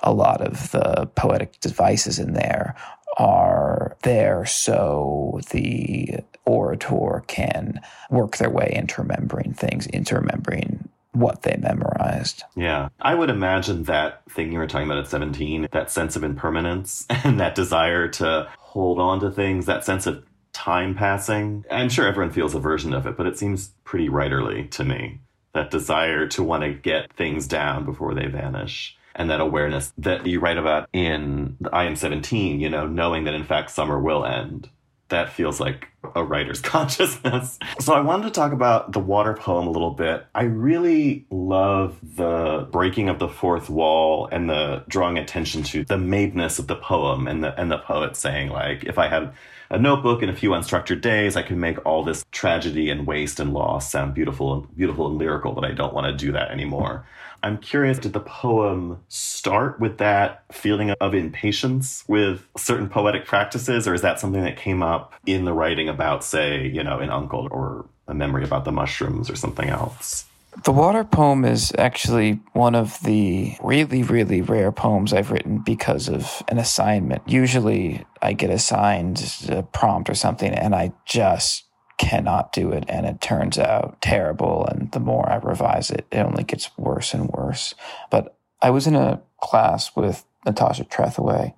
A 0.00 0.12
lot 0.12 0.40
of 0.40 0.70
the 0.72 1.08
poetic 1.14 1.58
devices 1.60 2.18
in 2.18 2.32
there 2.34 2.76
are 3.16 3.96
there 4.02 4.44
so 4.44 5.40
the 5.50 6.18
orator 6.48 7.24
can 7.26 7.80
work 8.10 8.38
their 8.38 8.50
way 8.50 8.72
into 8.74 9.02
remembering 9.02 9.52
things, 9.52 9.86
into 9.86 10.14
remembering 10.14 10.88
what 11.12 11.42
they 11.42 11.56
memorized. 11.56 12.44
Yeah. 12.56 12.88
I 13.00 13.14
would 13.14 13.30
imagine 13.30 13.84
that 13.84 14.22
thing 14.30 14.52
you 14.52 14.58
were 14.58 14.66
talking 14.66 14.86
about 14.86 14.98
at 14.98 15.08
17, 15.08 15.68
that 15.72 15.90
sense 15.90 16.16
of 16.16 16.24
impermanence 16.24 17.06
and 17.10 17.40
that 17.40 17.54
desire 17.54 18.08
to 18.08 18.48
hold 18.58 18.98
on 18.98 19.20
to 19.20 19.30
things, 19.30 19.66
that 19.66 19.84
sense 19.84 20.06
of 20.06 20.24
time 20.52 20.94
passing. 20.94 21.64
I'm 21.70 21.88
sure 21.88 22.06
everyone 22.06 22.32
feels 22.32 22.54
a 22.54 22.60
version 22.60 22.92
of 22.92 23.06
it, 23.06 23.16
but 23.16 23.26
it 23.26 23.38
seems 23.38 23.72
pretty 23.84 24.08
writerly 24.08 24.70
to 24.72 24.84
me 24.84 25.20
that 25.54 25.70
desire 25.70 26.26
to 26.28 26.42
want 26.42 26.62
to 26.62 26.72
get 26.72 27.12
things 27.14 27.46
down 27.46 27.84
before 27.84 28.14
they 28.14 28.26
vanish 28.26 28.96
and 29.14 29.30
that 29.30 29.40
awareness 29.40 29.92
that 29.98 30.26
you 30.26 30.38
write 30.38 30.58
about 30.58 30.88
in 30.92 31.56
I 31.72 31.84
Am 31.84 31.96
17, 31.96 32.60
you 32.60 32.70
know, 32.70 32.86
knowing 32.86 33.24
that 33.24 33.34
in 33.34 33.44
fact 33.44 33.70
summer 33.70 33.98
will 33.98 34.24
end. 34.24 34.70
That 35.08 35.32
feels 35.32 35.58
like 35.60 35.88
a 36.14 36.22
writer's 36.22 36.60
consciousness. 36.74 37.58
So 37.80 37.94
I 37.94 38.00
wanted 38.00 38.24
to 38.24 38.30
talk 38.30 38.52
about 38.52 38.92
the 38.92 39.00
water 39.00 39.34
poem 39.34 39.66
a 39.66 39.70
little 39.70 39.90
bit. 39.90 40.26
I 40.34 40.44
really 40.44 41.26
love 41.30 41.96
the 42.16 42.68
breaking 42.70 43.08
of 43.08 43.18
the 43.18 43.28
fourth 43.28 43.70
wall 43.70 44.28
and 44.30 44.48
the 44.48 44.84
drawing 44.88 45.18
attention 45.18 45.62
to 45.64 45.84
the 45.84 45.96
madeness 45.96 46.58
of 46.58 46.66
the 46.66 46.76
poem 46.76 47.26
and 47.26 47.42
the 47.42 47.58
and 47.58 47.70
the 47.70 47.78
poet 47.78 48.16
saying 48.16 48.50
like 48.50 48.84
if 48.84 48.98
I 48.98 49.08
had 49.08 49.32
a 49.70 49.78
notebook 49.78 50.22
and 50.22 50.30
a 50.30 50.34
few 50.34 50.50
unstructured 50.50 51.00
days, 51.00 51.36
I 51.36 51.42
can 51.42 51.60
make 51.60 51.84
all 51.84 52.02
this 52.02 52.24
tragedy 52.32 52.90
and 52.90 53.06
waste 53.06 53.38
and 53.38 53.52
loss 53.52 53.90
sound 53.90 54.14
beautiful 54.14 54.54
and 54.54 54.76
beautiful 54.76 55.06
and 55.08 55.18
lyrical, 55.18 55.52
but 55.52 55.64
I 55.64 55.72
don't 55.72 55.94
want 55.94 56.06
to 56.06 56.26
do 56.26 56.32
that 56.32 56.50
anymore. 56.50 57.06
I'm 57.42 57.58
curious, 57.58 57.98
did 57.98 58.14
the 58.14 58.20
poem 58.20 59.00
start 59.08 59.78
with 59.78 59.98
that 59.98 60.42
feeling 60.50 60.90
of 60.90 61.14
impatience 61.14 62.02
with 62.08 62.46
certain 62.56 62.88
poetic 62.88 63.26
practices, 63.26 63.86
or 63.86 63.94
is 63.94 64.02
that 64.02 64.18
something 64.18 64.42
that 64.42 64.56
came 64.56 64.82
up 64.82 65.14
in 65.26 65.44
the 65.44 65.52
writing 65.52 65.88
about, 65.88 66.24
say, 66.24 66.66
you 66.66 66.82
know, 66.82 66.98
an 66.98 67.10
uncle 67.10 67.46
or 67.50 67.86
a 68.08 68.14
memory 68.14 68.42
about 68.42 68.64
the 68.64 68.72
mushrooms 68.72 69.30
or 69.30 69.36
something 69.36 69.68
else? 69.68 70.24
The 70.64 70.72
water 70.72 71.04
poem 71.04 71.44
is 71.44 71.72
actually 71.78 72.40
one 72.52 72.74
of 72.74 73.00
the 73.02 73.56
really, 73.62 74.02
really 74.02 74.42
rare 74.42 74.72
poems 74.72 75.12
I've 75.12 75.30
written 75.30 75.58
because 75.58 76.08
of 76.08 76.42
an 76.48 76.58
assignment. 76.58 77.22
Usually 77.28 78.04
I 78.20 78.32
get 78.32 78.50
assigned 78.50 79.46
a 79.48 79.62
prompt 79.62 80.10
or 80.10 80.14
something 80.14 80.52
and 80.52 80.74
I 80.74 80.92
just 81.04 81.64
cannot 81.96 82.52
do 82.52 82.72
it 82.72 82.84
and 82.88 83.06
it 83.06 83.20
turns 83.20 83.56
out 83.58 84.00
terrible. 84.02 84.66
And 84.66 84.90
the 84.90 85.00
more 85.00 85.30
I 85.30 85.36
revise 85.36 85.90
it, 85.90 86.06
it 86.10 86.18
only 86.18 86.44
gets 86.44 86.76
worse 86.76 87.14
and 87.14 87.28
worse. 87.28 87.74
But 88.10 88.36
I 88.60 88.70
was 88.70 88.86
in 88.86 88.96
a 88.96 89.22
class 89.40 89.94
with 89.94 90.24
Natasha 90.44 90.84
Trethewey 90.84 91.54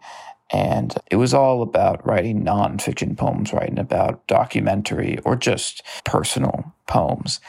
and 0.51 0.95
it 1.11 1.17
was 1.17 1.33
all 1.33 1.63
about 1.63 2.05
writing 2.07 2.45
nonfiction 2.45 3.17
poems, 3.17 3.53
writing 3.53 3.79
about 3.79 4.27
documentary 4.27 5.19
or 5.25 5.37
just 5.37 5.83
personal 6.05 6.75
poems. 6.87 7.41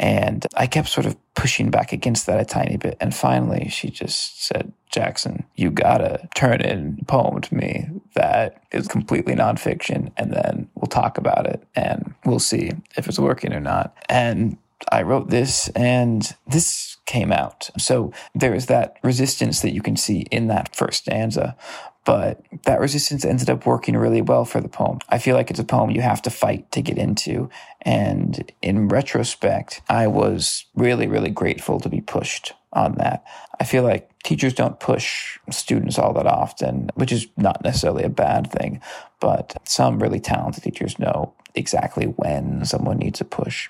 And 0.00 0.46
I 0.56 0.66
kept 0.66 0.88
sort 0.88 1.04
of 1.04 1.14
pushing 1.34 1.70
back 1.70 1.92
against 1.92 2.26
that 2.26 2.40
a 2.40 2.44
tiny 2.44 2.78
bit. 2.78 2.96
And 3.00 3.14
finally, 3.14 3.68
she 3.68 3.90
just 3.90 4.44
said, 4.46 4.72
Jackson, 4.90 5.44
you 5.56 5.70
gotta 5.70 6.26
turn 6.34 6.62
in 6.62 6.98
a 7.02 7.04
poem 7.04 7.42
to 7.42 7.54
me 7.54 7.86
that 8.14 8.64
is 8.72 8.88
completely 8.88 9.34
nonfiction, 9.34 10.10
and 10.16 10.32
then 10.32 10.68
we'll 10.74 10.88
talk 10.88 11.18
about 11.18 11.46
it 11.46 11.62
and 11.76 12.14
we'll 12.24 12.40
see 12.40 12.72
if 12.96 13.06
it's 13.06 13.18
working 13.18 13.52
or 13.52 13.60
not. 13.60 13.94
And 14.08 14.56
I 14.90 15.02
wrote 15.02 15.28
this, 15.28 15.68
and 15.76 16.34
this 16.46 16.96
came 17.04 17.30
out. 17.30 17.68
So 17.76 18.12
there 18.34 18.54
is 18.54 18.66
that 18.66 18.96
resistance 19.02 19.60
that 19.60 19.74
you 19.74 19.82
can 19.82 19.96
see 19.96 20.20
in 20.30 20.46
that 20.46 20.74
first 20.74 21.02
stanza 21.02 21.56
but 22.04 22.42
that 22.64 22.80
resistance 22.80 23.24
ended 23.24 23.50
up 23.50 23.66
working 23.66 23.96
really 23.96 24.22
well 24.22 24.44
for 24.44 24.60
the 24.60 24.68
poem. 24.68 24.98
I 25.08 25.18
feel 25.18 25.36
like 25.36 25.50
it's 25.50 25.60
a 25.60 25.64
poem 25.64 25.90
you 25.90 26.00
have 26.00 26.22
to 26.22 26.30
fight 26.30 26.70
to 26.72 26.82
get 26.82 26.98
into. 26.98 27.50
And 27.82 28.50
in 28.62 28.88
retrospect, 28.88 29.82
I 29.88 30.06
was 30.06 30.64
really, 30.74 31.06
really 31.06 31.30
grateful 31.30 31.78
to 31.80 31.88
be 31.88 32.00
pushed 32.00 32.54
on 32.72 32.94
that. 32.94 33.24
I 33.58 33.64
feel 33.64 33.82
like 33.82 34.10
teachers 34.22 34.54
don't 34.54 34.80
push 34.80 35.38
students 35.50 35.98
all 35.98 36.12
that 36.14 36.26
often, 36.26 36.90
which 36.94 37.12
is 37.12 37.26
not 37.36 37.62
necessarily 37.62 38.04
a 38.04 38.10
bad 38.10 38.50
thing, 38.50 38.80
but 39.20 39.56
some 39.64 40.02
really 40.02 40.20
talented 40.20 40.64
teachers 40.64 40.98
know 40.98 41.34
exactly 41.54 42.06
when 42.06 42.64
someone 42.64 42.98
needs 42.98 43.20
a 43.20 43.24
push. 43.24 43.68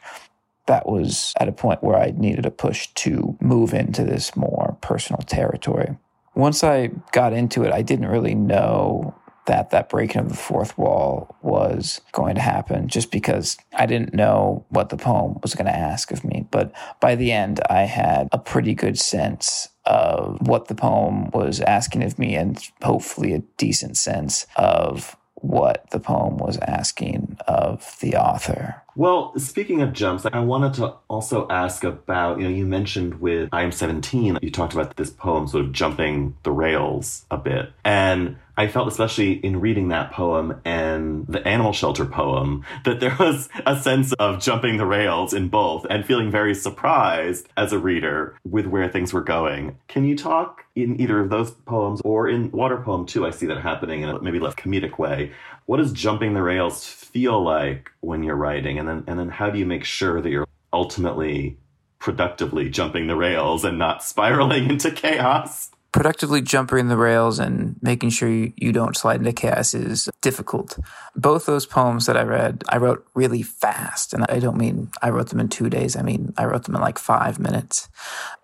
That 0.66 0.86
was 0.86 1.32
at 1.40 1.48
a 1.48 1.52
point 1.52 1.82
where 1.82 1.96
I 1.96 2.12
needed 2.16 2.46
a 2.46 2.50
push 2.50 2.88
to 2.88 3.36
move 3.40 3.74
into 3.74 4.04
this 4.04 4.36
more 4.36 4.76
personal 4.80 5.22
territory 5.22 5.96
once 6.34 6.62
I 6.64 6.90
got 7.12 7.32
into 7.32 7.64
it, 7.64 7.72
I 7.72 7.82
didn't 7.82 8.06
really 8.06 8.34
know 8.34 9.14
that 9.46 9.70
that 9.70 9.88
breaking 9.88 10.20
of 10.20 10.28
the 10.28 10.36
fourth 10.36 10.78
wall 10.78 11.36
was 11.42 12.00
going 12.12 12.36
to 12.36 12.40
happen 12.40 12.86
just 12.86 13.10
because 13.10 13.56
I 13.76 13.86
didn't 13.86 14.14
know 14.14 14.64
what 14.68 14.90
the 14.90 14.96
poem 14.96 15.38
was 15.42 15.54
going 15.54 15.66
to 15.66 15.76
ask 15.76 16.12
of 16.12 16.24
me. 16.24 16.46
But 16.50 16.72
by 17.00 17.16
the 17.16 17.32
end, 17.32 17.60
I 17.68 17.82
had 17.82 18.28
a 18.30 18.38
pretty 18.38 18.74
good 18.74 18.98
sense 18.98 19.68
of 19.86 20.38
what 20.46 20.68
the 20.68 20.74
poem 20.74 21.30
was 21.30 21.60
asking 21.60 22.04
of 22.04 22.18
me 22.18 22.36
and 22.36 22.62
hopefully 22.82 23.32
a 23.32 23.42
decent 23.56 23.96
sense 23.96 24.46
of 24.56 25.16
what 25.34 25.90
the 25.90 26.00
poem 26.00 26.36
was 26.36 26.58
asking 26.58 27.36
of 27.48 27.96
the 28.00 28.14
author. 28.14 28.82
Well, 29.00 29.32
speaking 29.38 29.80
of 29.80 29.94
jumps, 29.94 30.26
I 30.30 30.40
wanted 30.40 30.74
to 30.74 30.92
also 31.08 31.48
ask 31.48 31.84
about, 31.84 32.36
you 32.36 32.44
know, 32.44 32.50
you 32.50 32.66
mentioned 32.66 33.18
with 33.18 33.48
I 33.50 33.62
Am 33.62 33.72
17, 33.72 34.40
you 34.42 34.50
talked 34.50 34.74
about 34.74 34.96
this 34.96 35.08
poem 35.08 35.48
sort 35.48 35.64
of 35.64 35.72
jumping 35.72 36.36
the 36.42 36.52
rails 36.52 37.24
a 37.30 37.38
bit. 37.38 37.72
And 37.82 38.36
I 38.58 38.68
felt, 38.68 38.88
especially 38.88 39.32
in 39.32 39.58
reading 39.58 39.88
that 39.88 40.12
poem 40.12 40.60
and 40.66 41.26
the 41.26 41.40
animal 41.48 41.72
shelter 41.72 42.04
poem, 42.04 42.62
that 42.84 43.00
there 43.00 43.16
was 43.18 43.48
a 43.64 43.80
sense 43.80 44.12
of 44.18 44.38
jumping 44.38 44.76
the 44.76 44.84
rails 44.84 45.32
in 45.32 45.48
both 45.48 45.86
and 45.88 46.04
feeling 46.04 46.30
very 46.30 46.54
surprised 46.54 47.48
as 47.56 47.72
a 47.72 47.78
reader 47.78 48.36
with 48.44 48.66
where 48.66 48.90
things 48.90 49.14
were 49.14 49.24
going. 49.24 49.78
Can 49.88 50.04
you 50.04 50.14
talk 50.14 50.59
in 50.84 51.00
either 51.00 51.20
of 51.20 51.30
those 51.30 51.50
poems 51.50 52.00
or 52.04 52.28
in 52.28 52.50
Water 52.50 52.78
Poem 52.78 53.06
too? 53.06 53.26
I 53.26 53.30
see 53.30 53.46
that 53.46 53.60
happening 53.60 54.02
in 54.02 54.08
a 54.08 54.20
maybe 54.20 54.38
less 54.38 54.54
comedic 54.54 54.98
way. 54.98 55.32
What 55.66 55.78
does 55.78 55.92
jumping 55.92 56.34
the 56.34 56.42
rails 56.42 56.86
feel 56.86 57.42
like 57.42 57.90
when 58.00 58.22
you're 58.22 58.36
writing? 58.36 58.78
And 58.78 58.88
then, 58.88 59.04
and 59.06 59.18
then 59.18 59.28
how 59.28 59.50
do 59.50 59.58
you 59.58 59.66
make 59.66 59.84
sure 59.84 60.20
that 60.20 60.30
you're 60.30 60.48
ultimately 60.72 61.58
productively 61.98 62.68
jumping 62.70 63.06
the 63.06 63.16
rails 63.16 63.64
and 63.64 63.78
not 63.78 64.02
spiraling 64.02 64.70
into 64.70 64.90
chaos? 64.90 65.70
productively 65.92 66.40
jumping 66.40 66.88
the 66.88 66.96
rails 66.96 67.38
and 67.38 67.76
making 67.82 68.10
sure 68.10 68.28
you, 68.28 68.52
you 68.56 68.72
don't 68.72 68.96
slide 68.96 69.20
into 69.20 69.32
chaos 69.32 69.74
is 69.74 70.08
difficult. 70.20 70.78
Both 71.16 71.46
those 71.46 71.66
poems 71.66 72.06
that 72.06 72.16
I 72.16 72.22
read, 72.22 72.62
I 72.68 72.76
wrote 72.76 73.06
really 73.14 73.42
fast. 73.42 74.14
And 74.14 74.24
I 74.28 74.38
don't 74.38 74.56
mean 74.56 74.90
I 75.02 75.10
wrote 75.10 75.30
them 75.30 75.40
in 75.40 75.48
two 75.48 75.68
days. 75.68 75.96
I 75.96 76.02
mean, 76.02 76.32
I 76.36 76.44
wrote 76.44 76.64
them 76.64 76.76
in 76.76 76.80
like 76.80 76.98
five 76.98 77.38
minutes. 77.38 77.88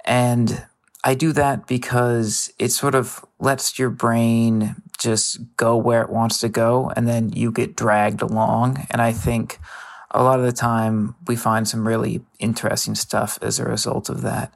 And 0.04 0.64
I 1.06 1.14
do 1.14 1.32
that 1.34 1.68
because 1.68 2.52
it 2.58 2.72
sort 2.72 2.96
of 2.96 3.24
lets 3.38 3.78
your 3.78 3.90
brain 3.90 4.74
just 4.98 5.38
go 5.56 5.76
where 5.76 6.02
it 6.02 6.10
wants 6.10 6.40
to 6.40 6.48
go 6.48 6.90
and 6.96 7.06
then 7.06 7.30
you 7.30 7.52
get 7.52 7.76
dragged 7.76 8.22
along. 8.22 8.88
And 8.90 9.00
I 9.00 9.12
think 9.12 9.60
a 10.10 10.24
lot 10.24 10.40
of 10.40 10.44
the 10.44 10.50
time 10.50 11.14
we 11.28 11.36
find 11.36 11.68
some 11.68 11.86
really 11.86 12.24
interesting 12.40 12.96
stuff 12.96 13.38
as 13.40 13.60
a 13.60 13.64
result 13.64 14.08
of 14.08 14.22
that. 14.22 14.52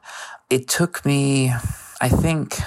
It 0.51 0.67
took 0.67 1.07
me, 1.07 1.53
I 2.01 2.09
think, 2.09 2.59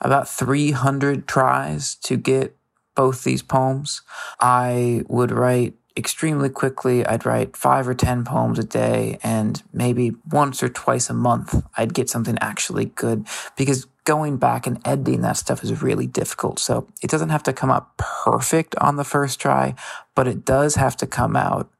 about 0.00 0.28
300 0.28 1.26
tries 1.26 1.96
to 1.96 2.16
get 2.16 2.56
both 2.94 3.24
these 3.24 3.42
poems. 3.42 4.02
I 4.38 5.02
would 5.08 5.32
write 5.32 5.74
extremely 5.96 6.48
quickly. 6.48 7.04
I'd 7.04 7.26
write 7.26 7.56
five 7.56 7.88
or 7.88 7.94
10 7.94 8.24
poems 8.24 8.58
a 8.58 8.64
day, 8.64 9.18
and 9.22 9.62
maybe 9.72 10.12
once 10.30 10.62
or 10.62 10.68
twice 10.68 11.10
a 11.10 11.14
month, 11.14 11.64
I'd 11.76 11.94
get 11.94 12.08
something 12.08 12.38
actually 12.40 12.86
good 12.86 13.26
because 13.56 13.86
going 14.04 14.36
back 14.36 14.66
and 14.66 14.80
editing 14.86 15.20
that 15.22 15.36
stuff 15.36 15.62
is 15.62 15.82
really 15.82 16.06
difficult. 16.06 16.58
So 16.58 16.88
it 17.02 17.10
doesn't 17.10 17.28
have 17.28 17.42
to 17.44 17.52
come 17.52 17.70
out 17.70 17.96
perfect 17.96 18.74
on 18.76 18.96
the 18.96 19.04
first 19.04 19.40
try, 19.40 19.74
but 20.14 20.26
it 20.26 20.44
does 20.44 20.74
have 20.74 20.96
to 20.98 21.06
come 21.06 21.36
out 21.36 21.70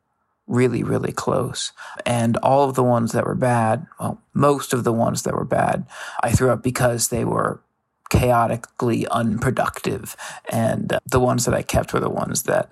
really, 0.47 0.83
really 0.83 1.13
close. 1.13 1.73
And 2.05 2.37
all 2.39 2.69
of 2.69 2.75
the 2.75 2.83
ones 2.83 3.13
that 3.13 3.25
were 3.25 3.35
bad, 3.35 3.87
well, 3.99 4.21
most 4.35 4.73
of 4.73 4.85
the 4.85 4.93
ones 4.93 5.23
that 5.23 5.35
were 5.35 5.45
bad, 5.45 5.87
I 6.23 6.31
threw 6.31 6.51
up 6.51 6.63
because 6.63 7.09
they 7.09 7.25
were 7.25 7.61
chaotically 8.13 9.07
unproductive. 9.09 10.17
And 10.51 10.93
uh, 10.93 11.01
the 11.07 11.19
ones 11.19 11.47
that 11.47 11.55
I 11.55 11.63
kept 11.63 11.95
were 11.95 12.01
the 12.01 12.11
ones 12.11 12.43
that 12.43 12.71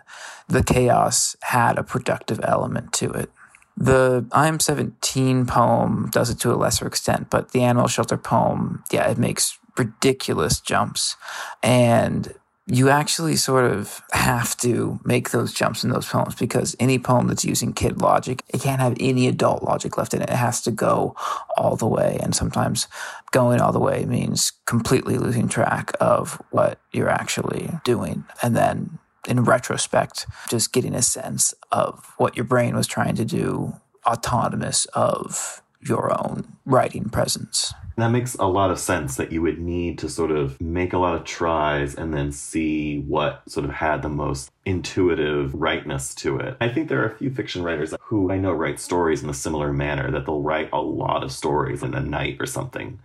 the 0.48 0.62
chaos 0.62 1.34
had 1.42 1.78
a 1.78 1.82
productive 1.82 2.40
element 2.42 2.92
to 2.94 3.10
it. 3.10 3.30
The 3.76 4.26
I 4.32 4.48
Am 4.48 4.60
17 4.60 5.46
poem 5.46 6.10
does 6.12 6.28
it 6.28 6.38
to 6.40 6.52
a 6.52 6.56
lesser 6.56 6.86
extent, 6.86 7.30
but 7.30 7.52
the 7.52 7.62
Animal 7.62 7.88
Shelter 7.88 8.18
poem, 8.18 8.84
yeah, 8.92 9.08
it 9.10 9.16
makes 9.16 9.58
ridiculous 9.78 10.60
jumps. 10.60 11.16
And 11.62 12.34
you 12.66 12.88
actually 12.88 13.34
sort 13.34 13.64
of 13.64 14.00
have 14.12 14.56
to 14.58 15.00
make 15.04 15.30
those 15.30 15.52
jumps 15.52 15.82
in 15.82 15.90
those 15.90 16.06
poems 16.06 16.36
because 16.36 16.76
any 16.78 16.98
poem 16.98 17.26
that's 17.26 17.44
using 17.44 17.72
kid 17.72 18.00
logic, 18.00 18.44
it 18.48 18.60
can't 18.60 18.80
have 18.80 18.96
any 19.00 19.26
adult 19.26 19.64
logic 19.64 19.98
left 19.98 20.14
in 20.14 20.22
it. 20.22 20.30
It 20.30 20.36
has 20.36 20.60
to 20.62 20.70
go 20.70 21.16
all 21.56 21.74
the 21.74 21.88
way. 21.88 22.18
And 22.22 22.34
sometimes 22.34 22.86
going 23.32 23.60
all 23.60 23.72
the 23.72 23.78
way 23.78 24.04
means 24.04 24.52
completely 24.66 25.18
losing 25.18 25.48
track 25.48 25.92
of 26.00 26.42
what 26.50 26.80
you're 26.92 27.08
actually 27.08 27.70
doing. 27.84 28.24
And 28.42 28.56
then 28.56 28.98
in 29.28 29.44
retrospect, 29.44 30.26
just 30.48 30.72
getting 30.72 30.94
a 30.94 31.02
sense 31.02 31.54
of 31.70 32.12
what 32.16 32.36
your 32.36 32.44
brain 32.44 32.74
was 32.74 32.86
trying 32.86 33.14
to 33.16 33.24
do 33.24 33.74
autonomous 34.06 34.86
of 34.86 35.62
your 35.82 36.12
own 36.12 36.56
writing 36.64 37.08
presence. 37.08 37.72
That 37.96 38.10
makes 38.10 38.34
a 38.36 38.46
lot 38.46 38.70
of 38.70 38.78
sense 38.78 39.16
that 39.16 39.30
you 39.30 39.42
would 39.42 39.58
need 39.58 39.98
to 39.98 40.08
sort 40.08 40.30
of 40.30 40.58
make 40.58 40.94
a 40.94 40.98
lot 40.98 41.14
of 41.14 41.24
tries 41.24 41.94
and 41.94 42.14
then 42.14 42.32
see 42.32 43.00
what 43.00 43.42
sort 43.46 43.66
of 43.66 43.72
had 43.72 44.00
the 44.00 44.08
most 44.08 44.50
intuitive 44.64 45.54
rightness 45.54 46.14
to 46.16 46.38
it. 46.38 46.56
I 46.62 46.70
think 46.70 46.88
there 46.88 47.02
are 47.02 47.10
a 47.10 47.16
few 47.16 47.30
fiction 47.30 47.62
writers 47.62 47.94
who 48.00 48.32
I 48.32 48.38
know 48.38 48.52
write 48.52 48.80
stories 48.80 49.22
in 49.22 49.28
a 49.28 49.34
similar 49.34 49.70
manner, 49.72 50.10
that 50.10 50.24
they'll 50.24 50.40
write 50.40 50.70
a 50.72 50.80
lot 50.80 51.22
of 51.22 51.30
stories 51.30 51.82
in 51.82 51.92
a 51.92 52.00
night 52.00 52.38
or 52.40 52.46
something. 52.46 53.00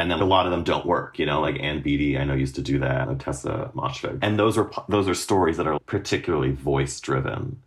And 0.00 0.10
then 0.10 0.20
a 0.20 0.24
lot 0.24 0.46
of 0.46 0.52
them 0.52 0.64
don't 0.64 0.86
work, 0.86 1.18
you 1.18 1.26
know, 1.26 1.40
like 1.40 1.60
Ann 1.60 1.82
Beattie, 1.82 2.16
I 2.16 2.24
know 2.24 2.34
used 2.34 2.54
to 2.54 2.62
do 2.62 2.78
that, 2.78 3.08
Ottessa 3.08 3.72
Moshfegh. 3.74 4.18
And 4.22 4.38
those 4.38 4.56
are 4.56 4.70
those 4.88 5.08
are 5.08 5.14
stories 5.14 5.58
that 5.58 5.66
are 5.66 5.78
particularly 5.80 6.52
voice 6.52 6.98
driven 7.00 7.60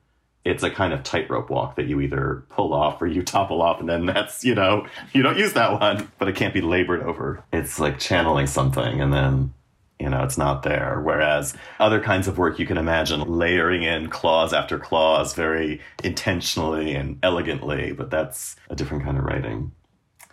it's 0.46 0.64
a 0.64 0.70
kind 0.70 0.94
of 0.94 1.04
tightrope 1.04 1.50
walk 1.50 1.76
that 1.76 1.88
you 1.88 2.02
either 2.02 2.44
pull 2.50 2.74
off 2.74 3.02
or 3.02 3.08
you 3.08 3.24
topple 3.24 3.62
off, 3.62 3.80
and 3.80 3.88
then 3.88 4.06
that's, 4.06 4.44
you 4.44 4.56
know, 4.56 4.86
you 5.14 5.24
don't 5.24 5.38
use 5.38 5.54
that 5.54 5.80
one, 5.80 6.12
but 6.20 6.28
it 6.28 6.36
can't 6.36 6.54
be 6.54 6.62
labored 6.62 7.02
over. 7.04 7.44
It's 7.54 7.80
like 7.80 8.00
channeling 8.00 8.48
something, 8.48 9.00
and 9.00 9.14
then, 9.14 9.54
you 10.00 10.10
know, 10.10 10.24
it's 10.24 10.38
not 10.38 10.64
there. 10.64 11.00
Whereas 11.02 11.56
other 11.80 12.02
kinds 12.02 12.28
of 12.28 12.38
work 12.38 12.60
you 12.60 12.66
can 12.66 12.78
imagine 12.78 13.22
layering 13.22 13.84
in 13.84 14.10
clause 14.10 14.52
after 14.52 14.78
clause 14.78 15.34
very 15.34 15.80
intentionally 16.04 16.94
and 16.94 17.20
elegantly, 17.24 17.94
but 17.94 18.10
that's 18.10 18.58
a 18.70 18.76
different 18.76 19.04
kind 19.04 19.18
of 19.18 19.24
writing. 19.24 19.72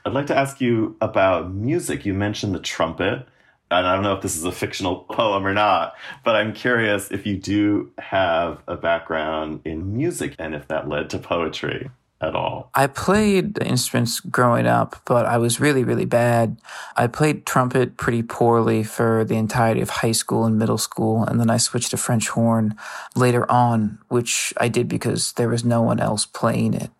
I'd 0.04 0.12
like 0.12 0.26
to 0.28 0.36
ask 0.36 0.60
you 0.60 0.96
about 1.00 1.52
music. 1.52 2.06
You 2.06 2.14
mentioned 2.14 2.54
the 2.54 2.60
trumpet 2.60 3.26
and 3.70 3.86
I 3.86 3.94
don't 3.94 4.02
know 4.02 4.14
if 4.14 4.22
this 4.22 4.36
is 4.36 4.44
a 4.44 4.52
fictional 4.52 4.96
poem 5.10 5.46
or 5.46 5.54
not, 5.54 5.94
but 6.24 6.36
I'm 6.36 6.52
curious 6.52 7.10
if 7.10 7.26
you 7.26 7.36
do 7.36 7.92
have 7.98 8.62
a 8.66 8.76
background 8.76 9.60
in 9.64 9.96
music 9.96 10.34
and 10.38 10.54
if 10.54 10.68
that 10.68 10.88
led 10.88 11.10
to 11.10 11.18
poetry 11.18 11.90
at 12.22 12.34
all. 12.34 12.70
I 12.74 12.86
played 12.86 13.54
the 13.54 13.66
instruments 13.66 14.20
growing 14.20 14.66
up, 14.66 15.00
but 15.06 15.24
I 15.24 15.38
was 15.38 15.58
really, 15.58 15.84
really 15.84 16.04
bad. 16.04 16.60
I 16.94 17.06
played 17.06 17.46
trumpet 17.46 17.96
pretty 17.96 18.22
poorly 18.22 18.82
for 18.82 19.24
the 19.24 19.36
entirety 19.36 19.80
of 19.80 19.88
high 19.88 20.12
school 20.12 20.44
and 20.44 20.58
middle 20.58 20.76
school, 20.76 21.24
and 21.24 21.40
then 21.40 21.48
I 21.48 21.56
switched 21.56 21.92
to 21.92 21.96
French 21.96 22.28
horn 22.28 22.76
later 23.16 23.50
on, 23.50 24.00
which 24.08 24.52
I 24.58 24.68
did 24.68 24.86
because 24.86 25.32
there 25.32 25.48
was 25.48 25.64
no 25.64 25.80
one 25.80 25.98
else 25.98 26.26
playing 26.26 26.74
it 26.74 26.90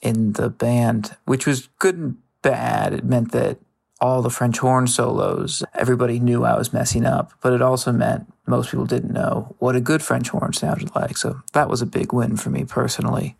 in 0.00 0.34
the 0.34 0.48
band, 0.48 1.16
which 1.24 1.44
was 1.44 1.68
good 1.80 2.16
bad. 2.42 2.92
It 2.92 3.04
meant 3.04 3.32
that 3.32 3.58
all 4.00 4.22
the 4.22 4.30
French 4.30 4.58
horn 4.58 4.86
solos, 4.86 5.64
everybody 5.74 6.20
knew 6.20 6.44
I 6.44 6.56
was 6.56 6.72
messing 6.72 7.04
up, 7.04 7.32
but 7.40 7.52
it 7.52 7.60
also 7.60 7.90
meant 7.90 8.32
most 8.46 8.70
people 8.70 8.86
didn't 8.86 9.12
know 9.12 9.56
what 9.58 9.76
a 9.76 9.80
good 9.80 10.02
French 10.02 10.28
horn 10.28 10.52
sounded 10.52 10.94
like. 10.94 11.16
So 11.16 11.42
that 11.52 11.68
was 11.68 11.82
a 11.82 11.86
big 11.86 12.12
win 12.12 12.36
for 12.36 12.50
me 12.50 12.64
personally. 12.64 13.36